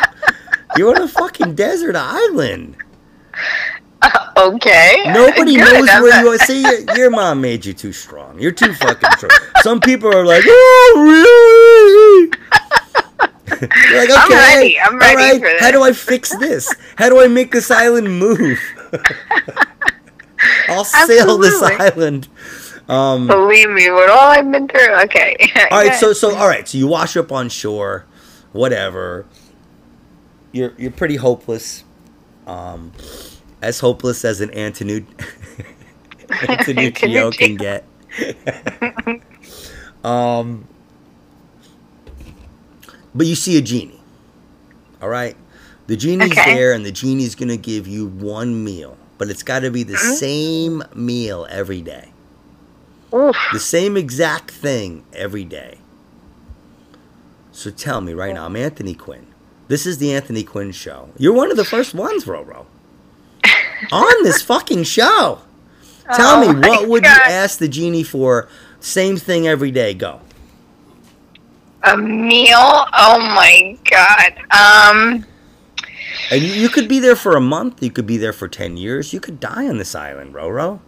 [0.77, 2.77] You're on a fucking desert island.
[4.01, 5.03] Uh, okay.
[5.07, 6.38] Nobody Good, knows I'm where not- you are.
[6.45, 8.39] See, your, your mom made you too strong.
[8.39, 9.32] You're too fucking strong.
[9.61, 12.32] Some people are like, oh, really?
[13.91, 14.79] You're like, okay, I'm ready.
[14.79, 15.59] I'm ready right, for this.
[15.59, 16.73] How do I fix this?
[16.95, 18.57] How do I make this island move?
[20.69, 22.29] I'll sail this island.
[22.92, 24.94] Um, Believe me, with all I've been through.
[25.04, 25.36] Okay.
[25.72, 28.06] all right, so so all right, so you wash up on shore,
[28.52, 29.26] whatever.
[30.52, 31.86] You're you're pretty hopeless,
[32.46, 32.92] um,
[33.62, 35.06] as hopeless as an Antonu
[36.28, 37.86] Antonuccio can get.
[40.04, 40.68] um,
[43.16, 44.02] but you see a genie.
[45.02, 45.38] All right,
[45.88, 46.54] the genie's Okay.
[46.56, 49.94] there, and the genie's gonna give you one meal, but it's got to be the
[49.96, 50.16] Mhm.
[50.16, 52.11] same meal every day.
[53.14, 53.36] Oof.
[53.53, 55.78] The same exact thing every day.
[57.51, 59.28] So tell me right now, I'm Anthony Quinn.
[59.68, 61.09] This is the Anthony Quinn show.
[61.18, 62.66] You're one of the first ones, Roro.
[63.91, 65.39] On this fucking show.
[66.14, 67.16] Tell Oh me, what would God.
[67.16, 68.49] you ask the genie for?
[68.80, 69.93] Same thing every day.
[69.93, 70.20] Go.
[71.84, 72.57] A meal?
[72.57, 74.34] Oh my god.
[74.51, 75.26] Um.
[76.32, 77.82] And you, you could be there for a month.
[77.84, 79.14] You could be there for 10 years.
[79.14, 80.80] You could die on this island, Roro.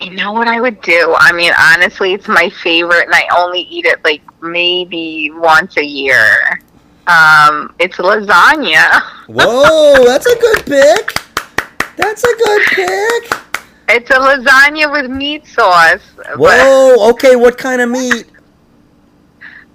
[0.00, 1.14] You know what I would do?
[1.18, 5.84] I mean, honestly, it's my favorite, and I only eat it like maybe once a
[5.84, 6.60] year.
[7.06, 9.02] Um, it's lasagna.
[9.28, 11.18] Whoa, that's a good pick.
[11.96, 13.32] That's a good pick.
[13.88, 16.02] It's a lasagna with meat sauce.
[16.36, 18.26] Whoa, okay, what kind of meat?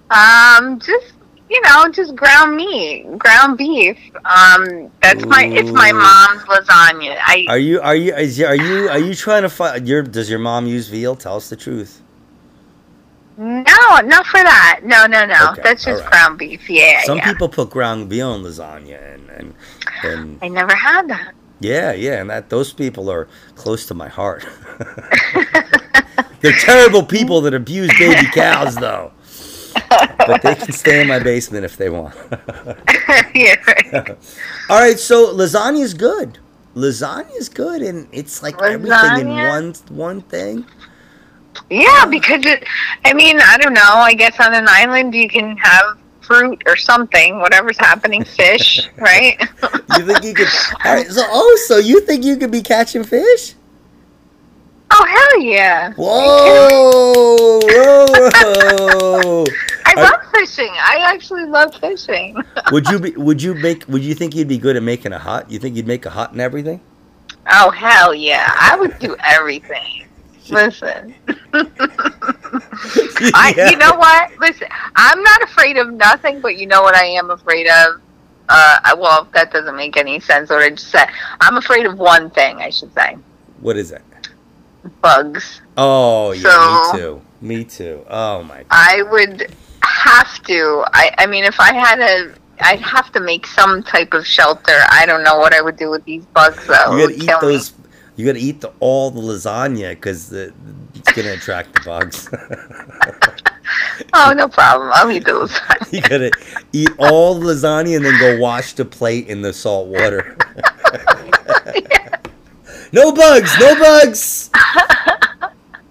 [0.09, 1.13] Um, just
[1.49, 3.97] you know, just ground meat, ground beef.
[4.25, 7.17] Um, that's my it's my mom's lasagna.
[7.25, 10.29] I Are you are you is, are you are you trying to find your does
[10.29, 11.15] your mom use veal?
[11.15, 12.03] Tell us the truth.
[13.37, 13.63] no,
[14.03, 14.81] not for that.
[14.83, 15.51] No, no, no.
[15.53, 16.11] Okay, that's just alright.
[16.11, 16.69] ground beef.
[16.69, 17.25] Yeah, Some yeah.
[17.25, 19.55] people put ground veal in lasagna and and,
[20.03, 21.33] and I never had that.
[21.59, 24.45] yeah, yeah, and that those people are close to my heart.
[26.41, 29.11] They're terrible people that abuse baby cows though.
[30.17, 32.15] But they can stay in my basement if they want.
[33.33, 33.93] yeah, right.
[34.69, 36.37] All right, so lasagna is good.
[36.75, 40.65] Lasagna is good, and it's like everything in one one thing.
[41.69, 42.63] yeah, because it.
[43.05, 43.81] I mean, I don't know.
[43.81, 49.39] I guess on an island you can have fruit or something, whatever's happening, fish, right?
[49.97, 50.47] You think you could?
[50.85, 53.55] All right, so oh, so you think you could be catching fish?
[54.91, 55.93] Oh hell yeah!
[55.93, 58.09] Whoa, whoa!
[59.23, 59.45] whoa.
[59.85, 60.69] I Are- love fishing.
[60.71, 62.37] I actually love fishing.
[62.71, 63.11] would you be?
[63.11, 63.87] Would you make?
[63.87, 65.49] Would you think you'd be good at making a hut?
[65.49, 66.81] You think you'd make a hut and everything?
[67.51, 68.53] Oh hell yeah!
[68.59, 70.05] I would do everything.
[70.49, 71.13] Listen,
[73.35, 74.31] I, you know what?
[74.39, 78.01] Listen, I'm not afraid of nothing, but you know what I am afraid of?
[78.49, 80.49] Uh, well, that doesn't make any sense.
[80.49, 81.07] What I just said.
[81.39, 82.57] I'm afraid of one thing.
[82.57, 83.15] I should say
[83.59, 84.01] What is that?
[85.01, 85.61] Bugs.
[85.77, 87.21] Oh yeah, So- me too.
[87.41, 88.05] Me too.
[88.09, 88.57] Oh my.
[88.57, 88.65] God.
[88.69, 90.83] I would have to.
[90.93, 94.77] I, I mean, if I had a, I'd have to make some type of shelter.
[94.89, 96.95] I don't know what I would do with these bugs though.
[96.97, 97.47] You gotta eat kill me.
[97.55, 97.73] those.
[98.17, 102.29] You gotta eat the, all the lasagna because it's gonna attract the bugs.
[104.13, 104.89] Oh, no problem.
[104.93, 105.51] I'll eat those.
[105.91, 106.31] you gotta
[106.73, 110.35] eat all the lasagna and then go wash the plate in the salt water.
[112.91, 114.49] no bugs, no bugs.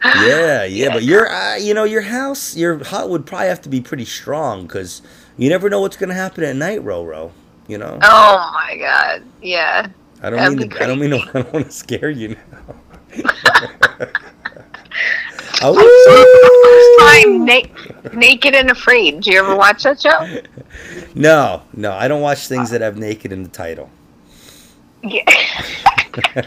[0.05, 3.69] Yeah, yeah, but your, uh, you know, your house, your hut would probably have to
[3.69, 5.03] be pretty strong because
[5.37, 7.33] you never know what's gonna happen at night, Roro.
[7.67, 9.25] You know, oh my god.
[9.43, 9.89] Yeah.
[10.23, 11.19] I don't that'd mean, to, I don't mean, to.
[11.35, 12.75] I don't want to scare you now.
[17.01, 19.21] I'm na- naked and afraid.
[19.21, 20.41] Do you ever watch that show?
[21.15, 23.91] No, no, I don't watch things that have naked in the title.
[25.03, 25.23] Yeah.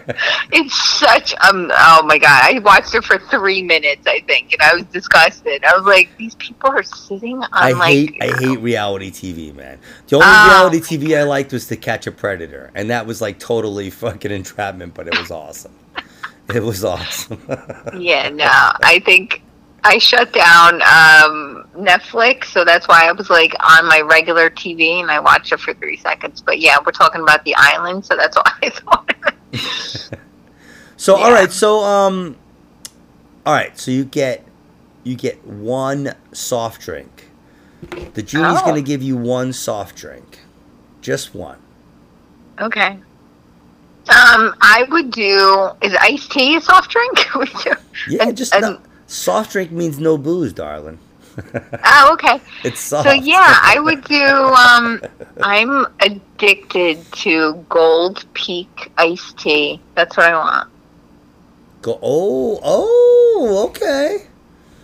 [0.51, 1.71] it's such um.
[1.73, 2.41] Oh my god!
[2.53, 5.63] I watched it for three minutes, I think, and I was disgusted.
[5.63, 7.91] I was like, these people are sitting on I like.
[7.93, 9.79] hate I hate reality TV, man.
[10.07, 10.47] The only Oh.
[10.49, 14.31] reality TV I liked was To Catch a Predator, and that was like totally fucking
[14.31, 15.73] entrapment, but it was awesome.
[16.53, 17.41] It was awesome.
[17.97, 18.45] Yeah, no.
[18.49, 19.41] I think
[19.83, 25.01] I shut down um, Netflix, so that's why I was like on my regular TV
[25.01, 26.39] and I watched it for three seconds.
[26.41, 29.15] But yeah, we're talking about the island, so that's why I thought.
[30.97, 31.33] so all Yeah.
[31.33, 32.35] right, so um,
[33.45, 34.45] all right, so you get
[35.03, 37.29] you get one soft drink.
[38.13, 38.65] The genie's Oh.
[38.65, 40.39] gonna give you one soft drink,
[41.01, 41.57] just one.
[42.59, 42.99] okay.
[44.09, 45.69] Um, I would do.
[45.81, 47.25] Is iced tea a soft drink?
[48.07, 48.79] Yeah, just and-
[49.11, 50.99] soft drink means no booze, darling.
[51.83, 52.41] Oh, okay.
[52.63, 53.07] it's soft.
[53.07, 54.23] So yeah, I would do.
[54.23, 55.01] Um,
[55.41, 59.79] I'm addicted to Gold Peak iced tea.
[59.95, 60.69] That's what I want.
[61.81, 61.99] Go.
[62.01, 64.27] Oh, oh, okay.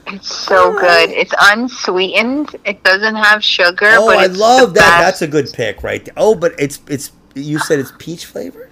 [0.08, 1.10] It's so Alright.
[1.10, 1.18] good.
[1.18, 2.56] It's unsweetened.
[2.66, 3.90] It doesn't have sugar.
[3.92, 5.02] Oh, but I love that.
[5.02, 6.14] That's a good pick right there.
[6.18, 8.72] Oh, but it's it's you said it's peach flavored.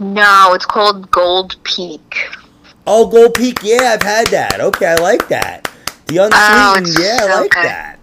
[0.00, 2.16] No, it's called Gold Peak.
[2.90, 3.58] Oh, Gold Peak.
[3.62, 4.60] Yeah, I've had that.
[4.60, 5.70] Okay, I like that.
[6.06, 6.24] The Oh,
[6.74, 6.86] unsweetened.
[6.88, 7.64] it's yeah, I like good.
[7.64, 7.98] that.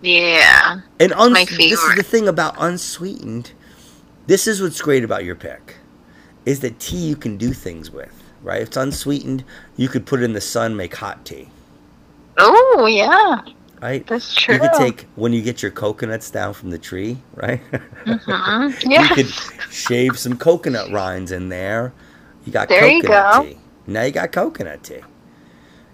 [0.00, 0.80] Yeah.
[0.98, 3.52] And uns- my this is the thing about unsweetened.
[4.26, 5.76] This is what's great about your pick,
[6.46, 8.10] is that tea you can do things with.
[8.42, 8.62] Right?
[8.62, 9.44] If it's unsweetened,
[9.76, 11.48] you could put it in the sun, make hot tea.
[12.38, 13.40] Oh, yeah.
[13.82, 14.06] Right?
[14.06, 14.54] That's true.
[14.54, 17.60] You could take when you get your coconuts down from the tree, right?
[18.06, 18.90] Mhm.
[18.90, 19.28] You could
[19.70, 21.92] shave some coconut rinds in there.
[22.46, 23.42] You got There you go.
[23.44, 23.58] tea.
[23.92, 25.00] Now you got coconut tea.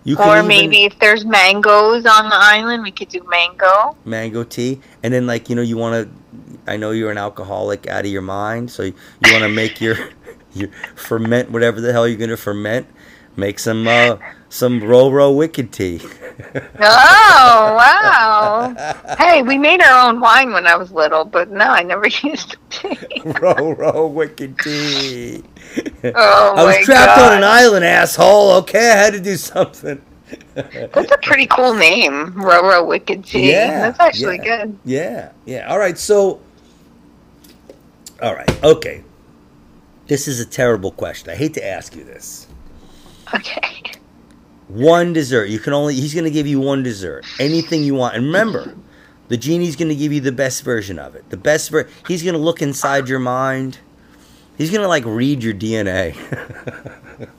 [0.05, 3.97] You Or even- maybe if there's mangoes on the island, we could do mango.
[4.05, 6.71] mango tea, and then like you know you want to.
[6.71, 8.95] I know you're an alcoholic out of your mind, so you,
[9.25, 9.97] you want to make your
[10.55, 12.87] you ferment whatever the hell you're gonna ferment.
[13.37, 14.17] Make some uh,
[14.49, 16.01] some Roro Wicked tea.
[16.81, 18.75] Oh, wow.
[19.19, 22.57] hey, we made our own wine when I was little, but no, I never used
[22.99, 23.21] tea.
[23.21, 25.43] Roro Wicked tea.
[26.05, 27.33] Oh, I was trapped God.
[27.33, 28.53] on an island, asshole.
[28.59, 30.01] Okay, I had to do something.
[30.55, 33.51] That's a pretty cool name, Roro Wicked Tea.
[33.51, 34.65] Yeah, That's actually yeah.
[34.65, 34.79] good.
[34.85, 35.69] Yeah, yeah.
[35.69, 36.41] All right, so.
[38.23, 39.03] All right, okay.
[40.07, 41.31] This is a terrible question.
[41.31, 42.47] I hate to ask you this.
[43.35, 43.83] Okay.
[44.69, 45.49] One dessert.
[45.49, 45.95] You can only.
[45.95, 47.25] He's going to give you one dessert.
[47.39, 48.17] Anything you want.
[48.17, 48.75] And remember,
[49.29, 51.29] the genie's going to give you the best version of it.
[51.31, 51.89] The best ver.
[52.07, 53.79] He's going to look inside your mind.
[54.57, 56.13] He's going to like read your DNA.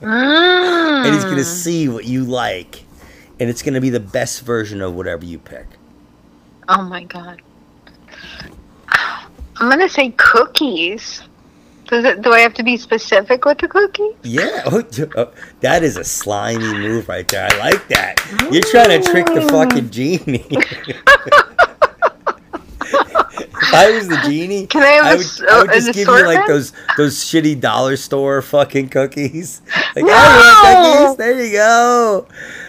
[1.06, 2.84] and he's going to see what you like.
[3.38, 5.66] And it's going to be the best version of whatever you pick.
[6.68, 7.42] Oh my god.
[9.60, 11.22] I'm gonna say cookies.
[11.86, 12.22] Does it?
[12.22, 14.10] Do I have to be specific with the cookie?
[14.22, 14.82] Yeah, oh,
[15.16, 17.48] oh, that is a slimy move right there.
[17.50, 18.48] I like that.
[18.50, 20.46] You're trying to trick the fucking genie.
[22.92, 25.74] if I was the genie, Can I have I a would, s- I would uh,
[25.74, 29.62] just give you like those those shitty dollar store fucking cookies.
[29.96, 30.12] Like, No!
[30.14, 31.16] oh, you want cookies?
[31.18, 32.26] There you go.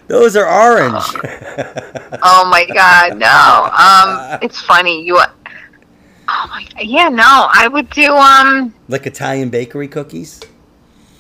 [0.08, 1.04] Those are orange.
[2.24, 3.70] Oh my god, no.
[3.72, 5.04] Um, it's funny.
[5.04, 5.18] You.
[5.20, 6.68] Oh my.
[6.80, 7.48] Yeah, no.
[7.54, 8.74] I would do um.
[8.90, 10.42] like Italian bakery cookies.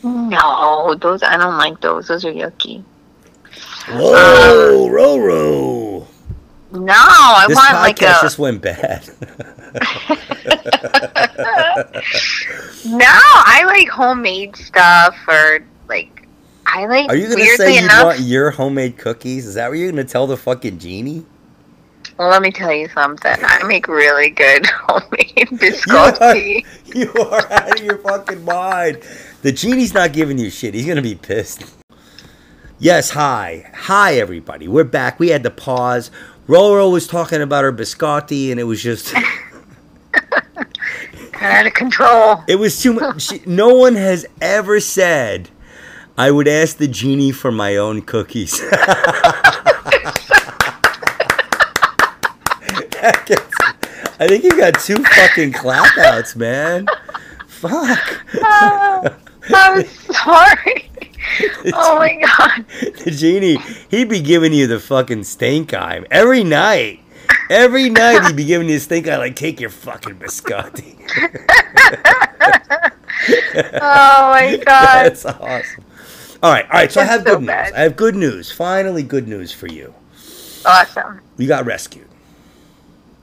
[0.04, 2.08] No, those I don't like those.
[2.08, 2.84] Those are yucky.
[3.90, 6.08] Whoa, Roro.
[6.72, 8.18] No, I This want like a.
[8.22, 9.08] just went bad.
[12.86, 16.28] No, I like homemade stuff or like.
[16.66, 17.10] I like.
[17.10, 19.46] Are you gonna say you enough, want your homemade cookies?
[19.46, 21.26] Is that what you're gonna tell the fucking genie?
[22.18, 23.34] Well, let me tell you something.
[23.42, 26.66] I make really good homemade You are, biscotti.
[26.94, 29.02] you are out of your fucking mind.
[29.42, 30.74] The genie's not giving you shit.
[30.74, 31.64] He's gonna be pissed.
[32.80, 34.68] Yes, hi, hi everybody.
[34.68, 35.20] We're back.
[35.20, 36.10] We had to pause.
[36.52, 39.14] Roro was talking about her biscotti, and it was just,
[40.12, 42.44] Got out of control.
[42.46, 43.22] it was too much.
[43.22, 45.50] She, no one has ever said,
[46.18, 48.60] "I would ask the genie for my own cookies."
[53.26, 53.48] Gets-
[54.20, 56.86] I think you got two fucking clap outs, man.
[57.48, 58.24] Fuck.
[58.36, 59.16] Oh,
[59.54, 60.91] I'm sorry.
[61.74, 62.66] Oh my god.
[63.04, 63.58] the genie,
[63.90, 67.00] he'd be giving you the fucking stink eye every night.
[67.50, 70.98] Every night he'd be giving you a stink eye, like take your fucking biscotti.
[73.28, 75.06] Oh my god.
[75.06, 75.84] That's awesome.
[76.42, 76.92] All right, all right.
[76.92, 77.72] So I have so good news.
[77.76, 78.52] I have good news.
[78.52, 79.94] Finally, good news for you.
[80.66, 81.22] Awesome.
[81.38, 82.08] You got rescued.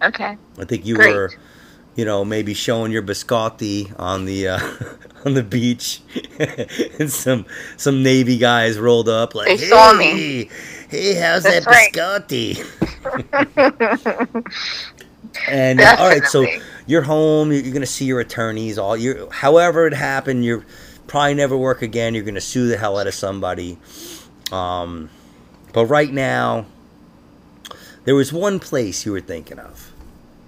[0.03, 0.37] Okay.
[0.59, 1.15] I think you Great.
[1.15, 1.33] were,
[1.99, 4.61] you know, maybe showing your biscotti on the uh,
[5.27, 6.01] on the beach,
[7.01, 7.45] and some
[7.77, 10.49] some navy guys rolled up like, They "Hey, saw me."
[10.89, 11.93] hey, how's That's that right.
[11.93, 12.65] biscotti?"
[15.49, 16.47] and uh, all right, so
[16.87, 17.51] you're home.
[17.53, 18.79] You're, you're gonna see your attorneys.
[18.79, 20.65] All your, however it happened, you're
[21.09, 22.15] probably never work again.
[22.15, 23.77] You're gonna sue the hell out of somebody.
[24.53, 25.11] Um,
[25.73, 26.67] but right now,
[28.05, 29.88] there was one place you were thinking of.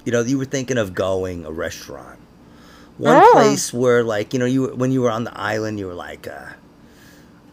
[0.04, 2.18] You know, you were thinking of going a restaurant.
[2.98, 3.30] One Oh.
[3.32, 6.26] place where, like, you know, you when you were on the island, you were like,
[6.28, 6.50] uh,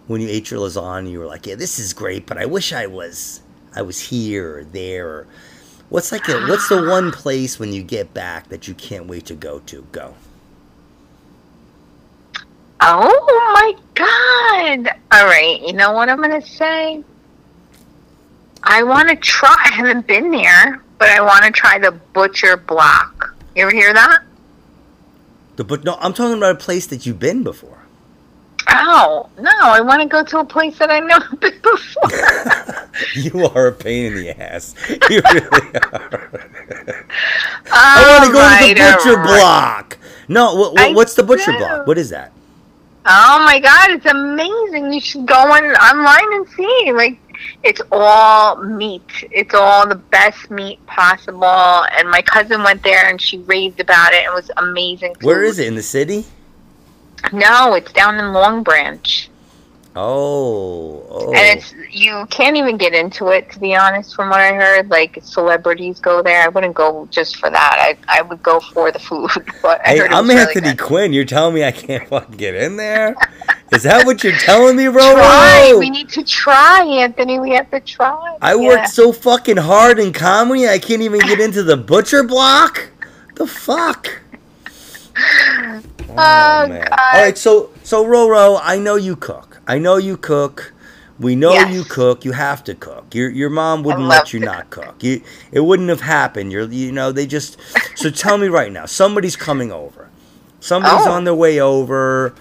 [0.07, 2.71] when you ate your lasagna, you were like, yeah, this is great, but I wish
[2.73, 3.41] I was,
[3.75, 5.07] I was here or there.
[5.07, 5.27] Or,
[5.89, 9.25] what's like, a, what's the one place when you get back that you can't wait
[9.27, 9.85] to go to?
[9.91, 10.13] Go.
[12.79, 14.95] Oh my god.
[15.11, 15.59] All right.
[15.61, 17.03] You know what I'm going to say?
[18.63, 19.55] I want to try.
[19.65, 23.35] I haven't been there, but I want to try the Butcher Block.
[23.55, 24.23] You ever hear that?
[25.55, 27.77] The, but no, I'm talking about a place that you've been before.
[28.69, 29.51] Oh, no.
[29.53, 32.09] I want to go to a place that I've never been before.
[33.13, 34.73] You are a pain in the ass.
[34.89, 36.31] You really are.
[37.71, 39.97] I want to go to the butcher block.
[40.27, 41.59] No, what, what, what's the butcher do.
[41.59, 41.85] block?
[41.85, 42.31] What is that?
[43.09, 44.91] Oh my god, it's amazing.
[44.91, 46.91] You should go on online and see.
[46.93, 47.17] Like
[47.63, 49.09] it's all meat.
[49.31, 51.45] It's all the best meat possible.
[51.45, 54.23] And my cousin went there and she raved about it.
[54.25, 55.15] It was amazing.
[55.21, 56.25] Where is it in the city?
[57.31, 59.29] No, it's down in Long Branch.
[59.99, 61.33] Oh, oh.
[61.33, 64.89] And it's you can't even get into it to be honest from what I heard.
[64.91, 66.43] Like celebrities go there.
[66.43, 67.77] I wouldn't go just for that.
[68.07, 69.31] I I would go for the food.
[69.63, 70.75] But I hey, I'm really Anthony.
[70.75, 71.13] Quinn.
[71.13, 73.15] You're telling me I can't fucking get in there?
[73.71, 75.13] Is that what you're telling me, Roro?
[75.15, 75.75] Try.
[75.79, 77.39] We need to try, Anthony.
[77.39, 78.37] We have to try.
[78.41, 78.67] I Yeah.
[78.67, 82.89] worked so fucking hard in comedy, I can't even get into the butcher block.
[83.35, 84.21] The fuck?
[86.09, 86.89] Oh, oh God.
[87.13, 89.46] All right, so so Roro, I know you cook.
[89.67, 90.73] I know you cook.
[91.19, 91.73] We know Yes.
[91.73, 92.23] you cook.
[92.25, 93.13] You have to cook.
[93.15, 95.03] Your your mom wouldn't let you not cook.
[95.03, 96.51] You it wouldn't have happened.
[96.51, 97.57] You're you know they just.
[97.95, 100.09] So tell me right now, somebody's coming over.
[100.59, 101.11] Somebody's Oh.
[101.11, 102.33] on their way over.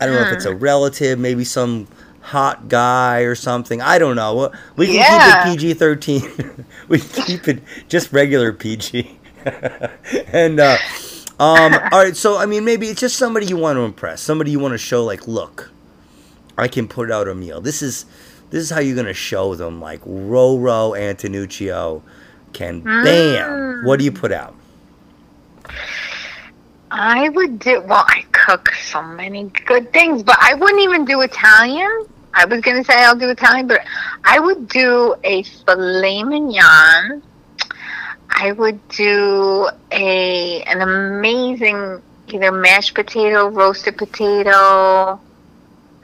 [0.00, 1.86] I don't know if it's a relative, maybe some
[2.20, 3.80] hot guy or something.
[3.82, 4.50] I don't know.
[4.76, 5.44] We can Yeah.
[5.44, 6.64] keep it PG thirteen.
[6.88, 9.18] we can keep it just regular PG.
[10.32, 10.78] and uh,
[11.38, 12.16] um, all right.
[12.16, 14.78] So I mean, maybe it's just somebody you want to impress, somebody you want to
[14.78, 15.70] show, like, look,
[16.62, 17.60] I can put out a meal.
[17.60, 18.06] This is
[18.50, 22.02] this is how you're gonna show them, like Roro Antonuccio
[22.52, 22.82] can.
[22.82, 23.04] Mm.
[23.04, 23.84] Bam.
[23.86, 24.54] What do you put out?
[26.90, 28.04] I would do well.
[28.06, 32.06] I cook so many good things, but I wouldn't even do Italian.
[32.34, 33.80] I was gonna say I'll do Italian, but
[34.24, 37.22] I would do a filet mignon.
[38.30, 45.20] I would do a an amazing either mashed potato, roasted potato.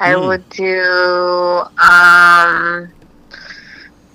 [0.00, 0.26] I Mm.
[0.28, 2.88] would do um.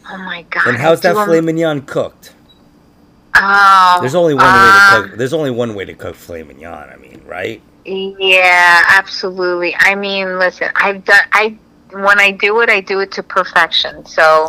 [0.09, 0.67] Oh my god!
[0.67, 2.33] And how's that filet mignon cooked?
[3.35, 5.17] Oh, There's only one way um, to cook.
[5.17, 6.89] There's only one way to cook filet mignon.
[6.89, 7.61] I mean, right?
[7.85, 9.75] Yeah, absolutely.
[9.77, 11.57] I mean, listen, I've done I
[11.91, 14.05] when I do it, I do it to perfection.
[14.05, 14.45] So,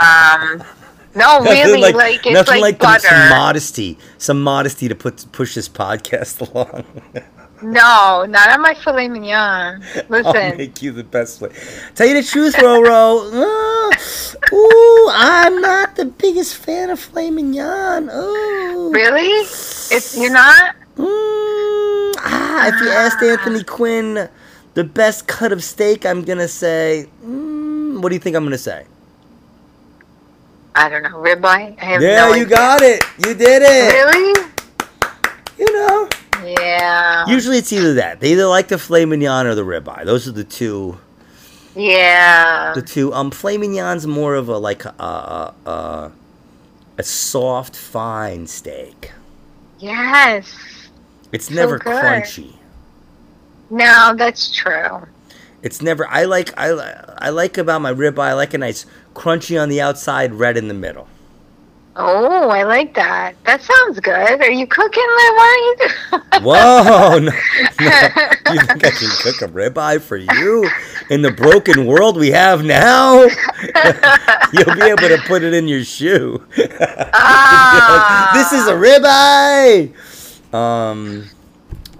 [0.00, 0.62] um,
[1.14, 5.54] no, Nothing really, like, it's nothing like, like, some modesty, some modesty to put push
[5.54, 6.84] this podcast along.
[7.62, 9.82] No, not on my filet mignon.
[10.08, 11.50] Listen, I'll make you the best way.
[11.94, 13.32] Tell you the truth, Roro.
[14.52, 18.08] Ooh, I'm not the biggest fan of filet mignon.
[18.10, 18.90] Ooh.
[18.92, 19.28] really?
[19.90, 24.28] If you're not, Mm, ah, if you asked Anthony Quinn
[24.74, 27.08] the best cut of steak, I'm gonna say.
[27.24, 28.84] Mm, what do you think I'm gonna say?
[30.74, 31.76] I don't know, ribeye.
[31.80, 32.46] I have Yeah, no you idea.
[32.46, 33.02] got it.
[33.18, 33.92] You did it.
[33.92, 34.50] Really?
[35.58, 36.08] You know.
[36.44, 37.26] Yeah.
[37.26, 38.20] Usually it's either that.
[38.20, 40.04] They either like the filet mignon or the ribeye.
[40.04, 40.98] Those are the two.
[41.74, 42.72] yeah.
[42.74, 43.12] The two.
[43.12, 46.12] Um, filet mignon's more of a like a a, a,
[46.98, 49.12] a soft, fine steak.
[49.78, 50.50] Yes.
[51.32, 51.92] It's So never good.
[52.02, 52.54] crunchy.
[53.70, 55.06] No, that's true.
[55.62, 56.06] It's never.
[56.08, 56.52] I like.
[56.58, 56.68] I
[57.18, 58.18] I like about my ribeye.
[58.30, 61.06] I like a nice crunchy on the outside, red in the middle.
[62.02, 63.34] Oh, I like that.
[63.44, 64.40] That sounds good.
[64.40, 65.02] Are you cooking?
[65.02, 66.44] Then why are you?
[66.44, 67.18] Whoa!
[67.18, 67.32] No, no.
[68.52, 70.68] You think I can cook a ribeye for you
[71.08, 73.22] in the broken world we have now?
[74.52, 76.44] You'll be able to put it in your shoe.
[77.12, 78.30] Ah.
[78.34, 80.54] this is a ribeye.
[80.54, 81.28] Um.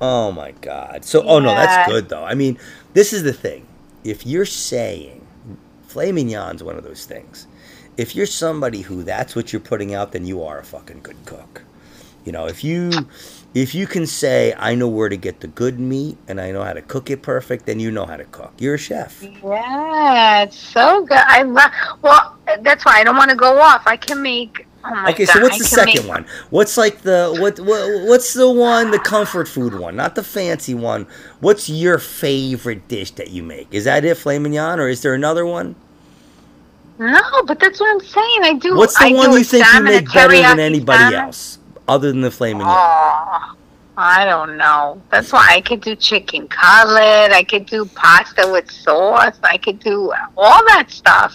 [0.01, 1.05] Oh my God.
[1.05, 2.25] So, oh no, that's good though.
[2.25, 2.59] I mean,
[2.95, 3.67] this is the thing.
[4.03, 5.21] If you're saying
[5.91, 7.47] filet mignon's one of those things.
[8.01, 11.17] If you're somebody who that's what you're putting out, then you are a fucking good
[11.27, 11.63] cook.
[12.25, 12.91] You know, if you
[13.55, 16.63] if you can say I know where to get the good meat and I know
[16.63, 18.53] how to cook it perfect, then you know how to cook.
[18.59, 19.23] You're a chef.
[19.23, 21.19] Yeah, it's so good.
[21.39, 21.71] I love.
[22.03, 23.83] Well, that's why I don't want to go off.
[23.87, 24.67] I can make.
[24.83, 26.27] Oh Okay, God, so what's I the second make- one?
[26.51, 30.75] What's like the what, what what's the one the comfort food one, not the fancy
[30.75, 31.07] one.
[31.41, 33.69] What's your favorite dish that you make?
[33.75, 35.75] Is that it, filet mignon, or is there another one?
[37.01, 38.41] No, but that's what I'm saying.
[38.43, 38.77] I do.
[38.77, 41.15] What's the I one you think you make better than anybody salmon.
[41.15, 42.61] else, other than the mignon?
[42.61, 43.55] Oh,
[43.97, 45.01] I don't know.
[45.11, 47.33] That's why I could do chicken cutlet.
[47.33, 49.39] I could do pasta with sauce.
[49.43, 51.35] I could do all that stuff.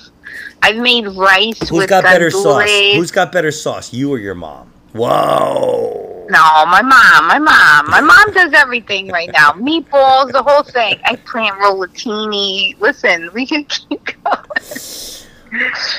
[0.61, 2.69] I've made rice Who's with got better sauce?
[2.93, 4.71] Who's got better sauce, you or your mom?
[4.93, 6.27] Whoa!
[6.29, 7.89] No, my mom, my mom.
[7.89, 9.51] My mom does everything right now.
[9.53, 10.99] Meatballs, the whole thing.
[11.05, 12.79] eggplant rollatini.
[12.79, 14.35] Listen, we can keep going.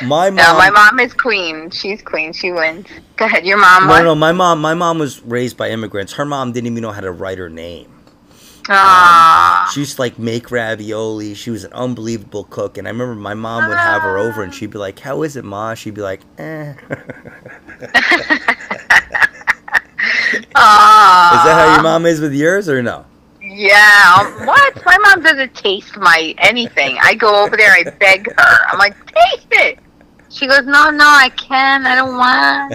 [0.02, 0.34] My mom.
[0.36, 1.70] No, my mom is queen.
[1.70, 2.32] She's queen.
[2.32, 2.86] She wins.
[3.16, 3.46] Go ahead.
[3.46, 4.60] Your mom No, no, my mom.
[4.60, 6.14] My mom was raised by immigrants.
[6.14, 7.92] Her mom didn't even know how to write her name.
[8.68, 9.70] Ah.
[9.72, 11.34] She used to like make ravioli.
[11.34, 14.52] She was an unbelievable cook, and I remember my mom would have her over, and
[14.52, 16.74] she'd be like, "How is it, ma?" She'd be like, "Eh."
[20.54, 21.38] Ah.
[21.38, 23.04] Is that how your mom is with yours, or no?
[23.56, 24.14] Yeah.
[24.18, 24.84] um, What?
[24.84, 26.98] My mom doesn't taste my anything.
[27.02, 27.72] I go over there.
[27.72, 28.66] I beg her.
[28.68, 29.78] I'm like, taste it.
[30.28, 31.86] She goes, no, no, I can't.
[31.86, 32.74] I don't want.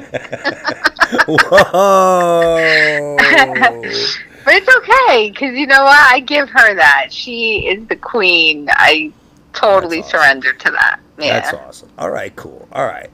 [1.52, 3.18] Whoa!
[4.44, 6.00] But it's okay because you know what?
[6.00, 7.14] I give her that.
[7.14, 8.68] She is the queen.
[8.72, 9.12] I
[9.54, 10.10] totally awesome.
[10.10, 11.00] surrender to that.
[11.20, 11.42] Yeah.
[11.42, 11.90] That's awesome.
[12.00, 12.68] All right, cool.
[12.72, 13.12] All right,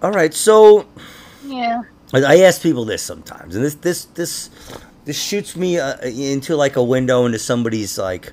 [0.00, 0.32] all right.
[0.32, 0.86] So
[1.44, 1.82] Yeah.
[2.14, 4.48] I- I ask people this sometimes, and this this this
[5.04, 8.32] this shoots me uh, into like a window into somebody's like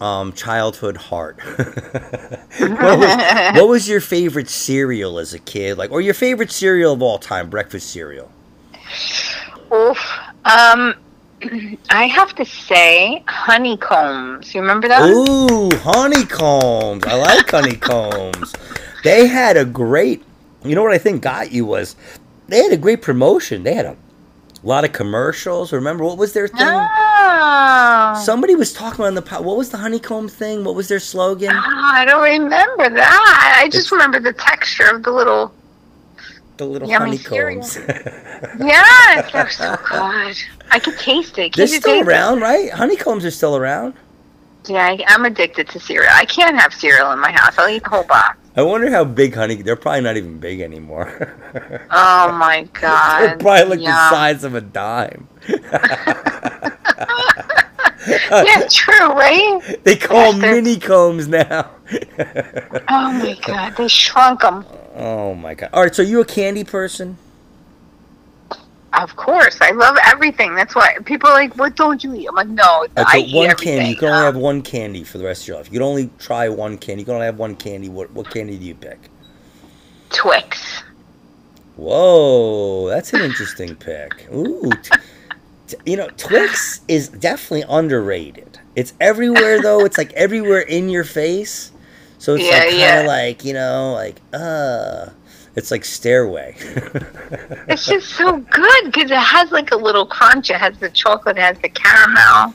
[0.00, 1.40] um, childhood heart.
[2.58, 6.92] what, was, what was your favorite cereal as a kid, like, or your favorite cereal
[6.92, 8.30] of all time, breakfast cereal?
[9.72, 9.98] Oof.
[10.44, 10.94] Um,
[11.90, 14.54] I have to say honeycombs.
[14.54, 15.02] You remember that?
[15.02, 17.04] Ooh, honeycombs!
[17.04, 18.54] I like honeycombs.
[19.04, 20.24] they had a great.
[20.64, 21.96] You know what I think got you was
[22.48, 23.62] they had a great promotion.
[23.62, 23.96] They had a
[24.66, 25.72] lot of commercials.
[25.72, 26.58] Remember what was their thing?
[26.60, 28.20] Oh.
[28.24, 30.64] Somebody was talking on the po- what was the honeycomb thing?
[30.64, 31.50] What was their slogan?
[31.52, 33.54] Oh, I don't remember that.
[33.60, 35.52] I just It's- remember the texture of the little.
[36.56, 37.78] The little honeycombs.
[38.60, 40.36] Yes, they're so good.
[40.70, 41.52] I could taste it.
[41.52, 42.08] Can They're still taste it?
[42.08, 42.70] around, right?
[42.70, 43.94] Honeycombs are still around.
[44.68, 46.10] Yeah, I, I'm addicted to cereal.
[46.12, 47.54] I can't have cereal in my house.
[47.58, 48.36] I'll eat the whole box.
[48.58, 49.54] I wonder how big honey.
[49.62, 51.36] They're probably not even big anymore.
[51.90, 53.20] Oh my god.
[53.22, 55.28] They're probably like the size of a dime.
[58.30, 59.60] Yeah, true, right?
[59.84, 61.70] They call Yes, mini combs now.
[62.88, 64.64] Oh my god, they shrunk them.
[64.96, 65.70] oh my god!
[65.72, 67.18] All right, so you a candy person?
[68.98, 70.54] Of course, I love everything.
[70.54, 73.34] That's why people are like, "What don't you eat?" I'm like, "No, right, I eat
[73.34, 73.90] one everything." candy.
[73.90, 75.66] You can only have one candy for the rest of your life.
[75.68, 77.02] You can only try one candy.
[77.02, 77.88] You can only have one candy.
[77.88, 79.10] What what candy do you pick?
[80.10, 80.82] Twix.
[81.76, 84.26] Whoa, that's an interesting pick.
[84.32, 84.92] Ooh, t-
[85.68, 88.60] t- you know, Twix is definitely underrated.
[88.74, 89.84] It's everywhere though.
[89.84, 91.72] It's like everywhere in your face.
[92.18, 92.96] So it's Yeah, like kind yeah.
[92.96, 95.10] of like you know, like uh,
[95.58, 96.56] it's like stairway.
[97.68, 100.48] It's just so good because it has like a little crunch.
[100.50, 102.54] It has the chocolate, it has the caramel.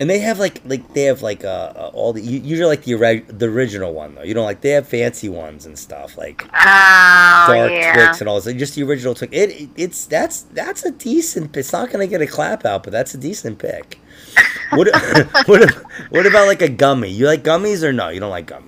[0.00, 2.82] and they have like like they have like uh, uh all the you, you're like
[2.84, 2.94] the
[3.28, 4.22] the original one though.
[4.22, 7.92] You don't like they have fancy ones and stuff like Oh dark yeah.
[7.94, 8.52] Twix and all this.
[8.54, 9.32] Just the original Twix.
[9.32, 11.56] It, it it's that's that's a decent.
[11.56, 13.98] It's not gonna get a clap out, but that's a decent pick.
[14.70, 14.88] What
[15.46, 15.70] what
[16.10, 17.10] what about like a gummy?
[17.10, 18.08] You like gummies or no?
[18.08, 18.67] You don't like gummies.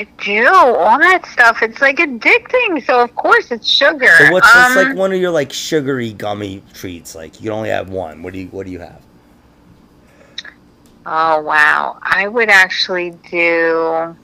[0.00, 1.60] I do all that stuff.
[1.60, 2.82] It's like addicting.
[2.86, 4.08] So of course it's sugar.
[4.16, 7.14] So what's, what's Um, like one of your like sugary gummy treats?
[7.14, 8.22] Like you can only have one.
[8.22, 9.02] What do you what do you have?
[11.04, 11.98] Oh wow!
[12.00, 14.16] I would actually do.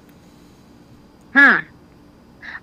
[1.34, 1.56] Hmm.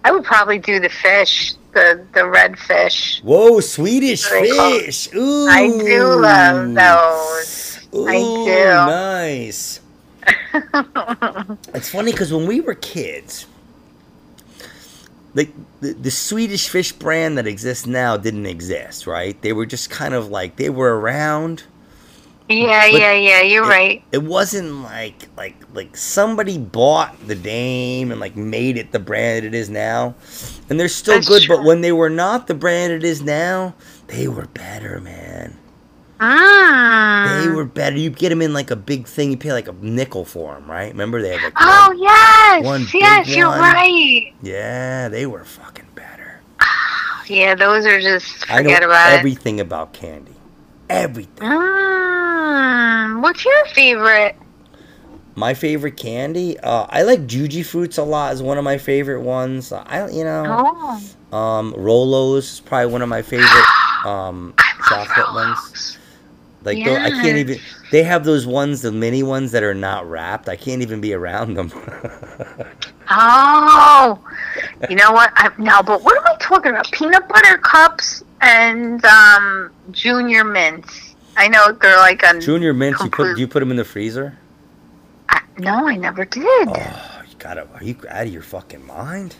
[0.03, 3.21] I would probably do the fish, the the red fish.
[3.23, 5.13] Whoa, Swedish fish.
[5.13, 7.79] Ooh, I do love those.
[7.93, 8.63] Ooh, I do.
[8.91, 9.81] nice.
[11.73, 13.47] It's funny because when we were kids,
[15.33, 15.51] like
[15.81, 19.39] the, the Swedish fish brand that exists now didn't exist, right?
[19.41, 21.63] They were just kind of like they were around.
[22.49, 23.41] yeah, yeah, yeah.
[23.41, 24.03] You're right.
[24.11, 29.45] It wasn't like like like somebody bought the name and like made it the brand
[29.45, 30.13] it is now,
[30.69, 31.43] and they're still That's good.
[31.47, 33.73] But when they were not the brand it is now,
[34.07, 35.57] they were better, man.
[36.23, 37.43] Mm.
[37.43, 37.97] They were better.
[37.97, 39.31] You get them in like a big thing.
[39.31, 40.91] You pay like a nickel for them, right?
[40.91, 43.59] Remember they had like Oh one- yes, one yes, you're one.
[43.59, 44.33] right.
[44.41, 46.41] Yeah, they were fucking better.
[47.27, 50.33] Yeah, those are just I know forget about everything about candy.
[50.89, 51.33] Everything.
[51.37, 51.41] it.
[51.49, 53.21] Mm.
[53.21, 54.35] What's your favorite?
[55.35, 58.33] My favorite candy, uh, I like Jujyfruits a lot.
[58.33, 59.71] Is one of my favorite ones.
[59.71, 60.43] I, you know,
[61.31, 63.49] Oh, um, Rolos is probably one of my favorite
[64.05, 64.53] um,
[64.89, 65.97] chocolate ones.
[66.63, 67.59] Like tho- I can't even.
[67.91, 70.47] They have those ones, the mini ones that are not wrapped.
[70.49, 71.71] I can't even be around them.
[73.09, 74.19] Oh,
[74.89, 75.31] you know what?
[75.35, 76.89] I, no, but what am I talking about?
[76.91, 81.15] Peanut butter cups and um, junior mints.
[81.35, 83.83] I know they're like a Junior mints, you put do you put them in the
[83.83, 84.37] freezer?
[85.29, 86.45] I, no, I never did.
[86.69, 87.67] Oh, you gotta.
[87.73, 89.35] Are you out of your fucking mind?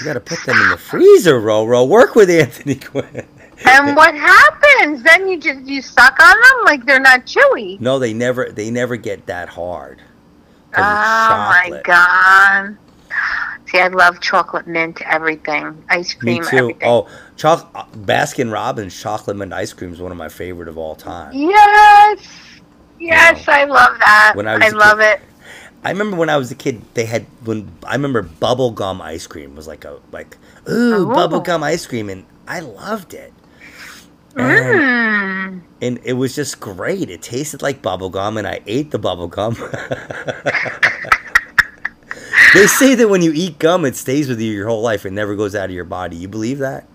[0.00, 1.88] You gotta put them in the freezer, Roro.
[1.88, 3.26] Work with Anthony Quinn.
[3.64, 5.02] And what happens?
[5.02, 7.80] Then you just you suck on them like they're not chewy.
[7.80, 8.50] No, they never.
[8.50, 10.00] They never get that hard.
[10.76, 12.76] Oh my god!
[13.70, 16.42] See, I love chocolate mint everything, ice cream.
[16.42, 16.56] Me too.
[16.56, 16.88] everything.
[16.88, 20.78] Oh, choc- uh, Baskin Robbins chocolate mint ice cream is one of my favorite of
[20.78, 21.32] all time.
[21.34, 22.20] Yes,
[23.00, 24.32] yes, I love that.
[24.36, 25.20] When I I, was a love kid- it.
[25.84, 29.26] I remember when I was a kid, they had when I remember bubble gum ice
[29.26, 30.36] cream was like a like
[30.68, 31.14] ooh Oh.
[31.14, 33.32] bubble gum ice cream, and I loved it.
[34.38, 35.60] And, Mm.
[35.82, 37.10] and it was just great.
[37.10, 39.54] It tasted like bubble gum, and I ate the bubble gum.
[42.54, 45.04] they say that when you eat gum, it stays with you your whole life.
[45.04, 46.16] It never goes out of your body.
[46.16, 46.86] You believe that?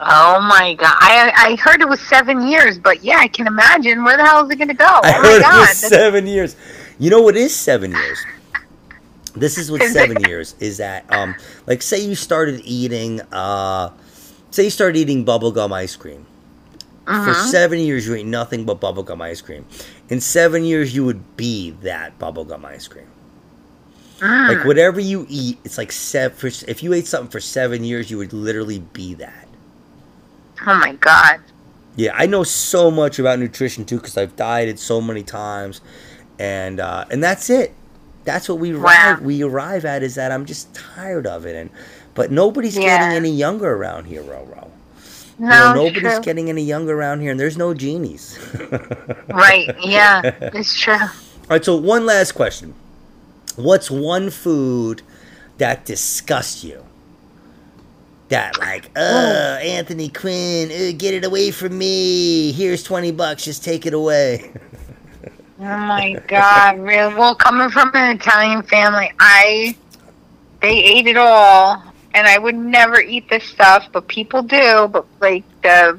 [0.00, 0.96] Oh my god!
[1.00, 4.02] I I heard it was seven years, but yeah, I can imagine.
[4.02, 4.86] Where the hell is it going to go?
[4.88, 5.54] Oh I my heard god!
[5.54, 6.56] it was seven years.
[6.98, 8.18] You know what is seven years?
[9.34, 11.10] This is what seven years is that.
[11.12, 11.36] Um,
[11.68, 13.90] like say you started eating, uh,
[14.50, 16.26] say you started eating bubblegum ice cream.
[17.04, 17.46] For Mhm.
[17.50, 19.64] seven years, you ate nothing but bubblegum ice cream.
[20.08, 23.06] In seven years, you would be that bubblegum ice cream.
[24.20, 24.48] Mm.
[24.56, 26.36] Like whatever you eat, it's like seven.
[26.36, 29.48] For, if you ate something for seven years, you would literally be that.
[30.64, 31.40] oh my god!
[31.96, 35.80] Yeah, I know so much about nutrition too because I've dieted so many times,
[36.38, 37.74] and uh, and that's it.
[38.24, 38.84] That's what we Wow.
[38.84, 41.70] arrive we arrive at is that I'm just tired of it, and
[42.14, 42.82] but nobody's Yeah.
[42.98, 44.68] getting any younger around here, Roro.
[45.38, 46.20] You No, know, nobody's true.
[46.20, 48.38] getting any younger around here, and there's no genies.
[49.28, 49.74] Right.
[49.80, 50.22] Yeah,
[50.52, 50.94] it's true.
[50.94, 51.10] All
[51.50, 52.74] right, so one last question.
[53.56, 55.02] What's one food
[55.58, 56.84] that disgusts you?
[58.28, 62.52] That like, uh, Anthony Quinn, uh, get it away from me.
[62.52, 64.52] Here's 20 bucks, just take it away.
[65.60, 69.76] Oh my god, real well coming from an Italian family, I
[70.60, 71.82] they ate it all
[72.14, 75.98] and I would never eat this stuff, but people do, but like the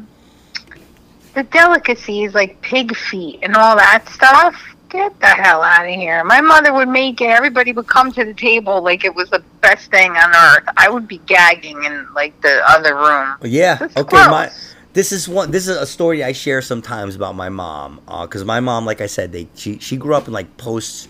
[1.34, 4.56] the delicacies like pig feet and all that stuff,
[4.90, 6.24] get the hell out of here.
[6.24, 9.44] My mother would make it, everybody would come to the table like it was the
[9.62, 10.64] best thing on earth.
[10.78, 13.36] I would be gagging in like the other room.
[13.42, 14.52] yeah, okay, my
[14.94, 18.46] this is one this is a story I share sometimes about my mom uh, because
[18.46, 21.10] my mom, like I said, they she she grew up in like post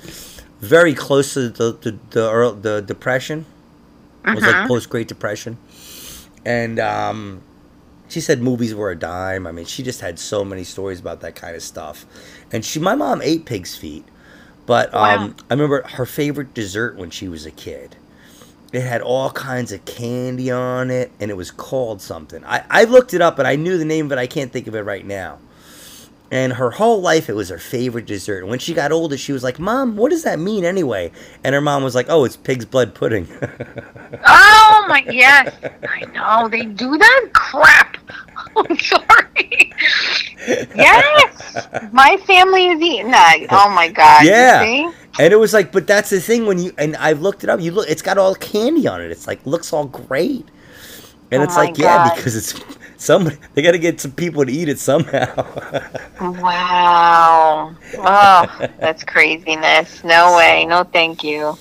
[0.60, 3.46] very close to the the the, the depression.
[4.32, 4.68] It was like Mhm.
[4.68, 5.58] post Great Depression,
[6.46, 7.42] and um,
[8.10, 9.48] she said movies were a dime.
[9.48, 12.06] I mean, she just had so many stories about that kind of stuff.
[12.52, 14.06] And she, my mom, ate pig's feet,
[14.66, 15.46] but um, Wow.
[15.50, 17.98] I remember her favorite dessert when she was a kid.
[18.72, 22.44] It had all kinds of candy on it, and it was called something.
[22.46, 24.76] I, I looked it up, and I knew the name, but I can't think of
[24.76, 25.40] it right now.
[26.34, 28.40] And her whole life, it was her favorite dessert.
[28.40, 31.12] And when she got older, she was like, "Mom, what does that mean anyway?"
[31.44, 33.28] And her mom was like, "Oh, it's pig's blood pudding."
[34.26, 35.54] Oh my yes,
[35.88, 37.98] I know they do that crap.
[38.58, 39.72] I'm sorry.
[40.76, 43.38] Yes, my family is eating that.
[43.52, 44.24] Oh my god.
[44.24, 44.62] you Yeah.
[44.64, 44.90] see?
[45.20, 47.62] And it was like, but that's the thing when you and I've looked it up.
[47.62, 49.12] You look, it's got all candy on it.
[49.12, 50.50] It's like looks all great,
[51.32, 52.54] and Oh it's like yeah, because it's
[53.04, 55.46] somebody they got to get some people to eat it somehow.
[56.22, 57.76] Wow.
[57.98, 60.04] Oh, that's craziness.
[60.04, 60.66] No way.
[60.66, 61.58] No, thank you.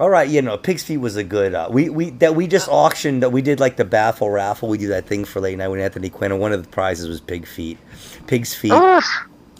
[0.00, 1.54] all right, you know, pig's feet was a good.
[1.54, 3.22] Uh, we we that we just auctioned.
[3.22, 4.68] That we did like the baffle raffle.
[4.68, 7.08] We do that thing for late night with Anthony Quinn, and one of the prizes
[7.08, 7.78] was pig feet,
[8.26, 9.04] pig's feet, Oof.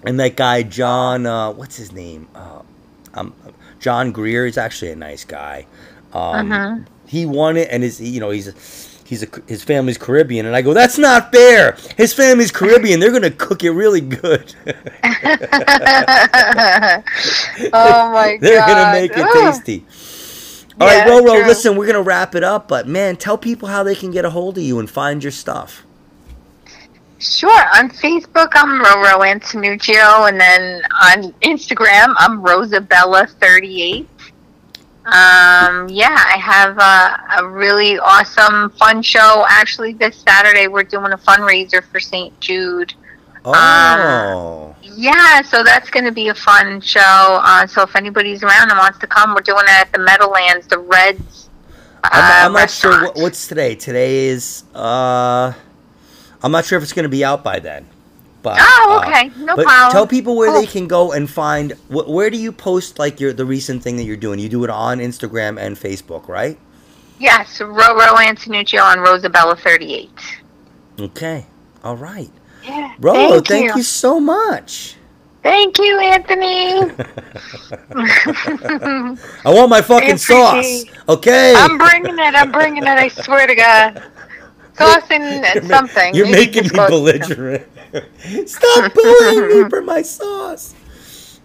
[0.04, 1.26] and that guy John.
[1.26, 2.28] Uh, what's his name?
[2.34, 2.62] Uh,
[3.14, 3.34] um,
[3.80, 4.46] John Greer.
[4.46, 5.66] is actually a nice guy.
[6.12, 6.86] Um, Mhm.
[7.06, 8.48] he won it and his you know he's
[9.12, 13.12] he's a, his family's Caribbean and I go that's not fair his family's Caribbean they're
[13.12, 14.72] gonna cook it really good oh
[18.10, 18.40] my god.
[18.40, 19.84] they're gonna make it tasty
[20.80, 21.46] all right Yeah, Roro true.
[21.46, 24.30] listen we're gonna wrap it up but man tell people how they can get a
[24.30, 25.84] hold of you and find your stuff
[27.18, 27.64] Sure.
[27.76, 34.08] On Facebook, I'm Roro Antonuccio, and then on Instagram, I'm Rosabella38.
[35.04, 39.44] Um, yeah, I have a, a really awesome, fun show.
[39.48, 42.38] Actually, this Saturday, we're doing a fundraiser for St.
[42.38, 42.94] Jude.
[43.44, 47.00] oh Yeah, so that's going to be a fun show.
[47.42, 50.68] Uh, so if anybody's around and wants to come, we're doing it at the Meadowlands,
[50.68, 51.48] the Reds.
[52.04, 55.52] Uh, I'm, I'm not sure what, what's today today is uh
[56.42, 57.86] I'm not sure if it's gonna be out by then
[58.42, 59.30] but Oh, uh, okay.
[59.38, 59.92] No but problem.
[59.92, 61.72] tell people where they can go and find.
[61.88, 64.38] Wh- where do you post like your the recent thing that you're doing?
[64.38, 66.58] You do it on Instagram and Facebook, right?
[67.18, 70.10] Yes, Roro Antonuccio on Rosabella38.
[71.00, 71.46] Okay,
[71.84, 72.30] all right.
[72.64, 72.94] Yeah.
[72.98, 73.76] Rolo, thank, thank, you.
[73.76, 73.82] you.
[73.82, 74.96] so much.
[75.42, 76.82] Thank you, Anthony.
[79.44, 80.84] I want my fucking sauce.
[81.08, 81.54] Okay.
[81.56, 82.34] I'm bringing it.
[82.34, 82.88] I'm bringing it.
[82.88, 84.02] I swear to God.
[84.74, 86.14] Sauce and, You're something.
[86.14, 87.66] You're Maybe making me belligerent.
[88.46, 90.74] Stop bullying me for my sauce.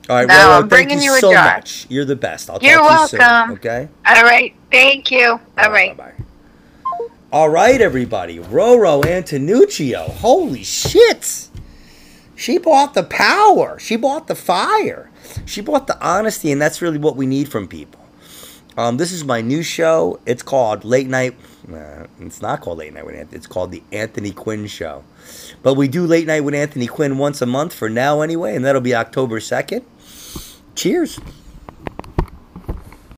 [0.09, 1.55] All right, No, Rolo, I'm thank bringing you you a so jar.
[1.55, 1.85] much.
[1.89, 2.49] You're the best.
[2.49, 3.49] I'll You're talk to you welcome.
[3.49, 3.57] soon.
[3.57, 3.89] Okay.
[4.05, 4.55] All right.
[4.71, 5.39] Thank you.
[5.57, 5.95] All right.
[5.97, 6.13] Bye-bye.
[7.31, 8.39] All right, everybody.
[8.39, 10.09] Roro Antonuccio.
[10.09, 11.49] Holy shit.
[12.35, 13.77] She bought the power.
[13.79, 15.09] She bought the fire.
[15.45, 17.99] She bought the honesty, and that's really what we need from people.
[18.77, 20.19] Um, this is my new show.
[20.25, 21.35] It's called Late Night.
[21.71, 23.35] Uh, it's not called Late Night with Anthony.
[23.37, 25.03] It's called the Anthony Quinn Show.
[25.67, 28.63] But we do Late Night with Anthony Quinn once a month for now, anyway, and
[28.63, 29.83] that'll be October 2nd.
[30.75, 31.19] Cheers.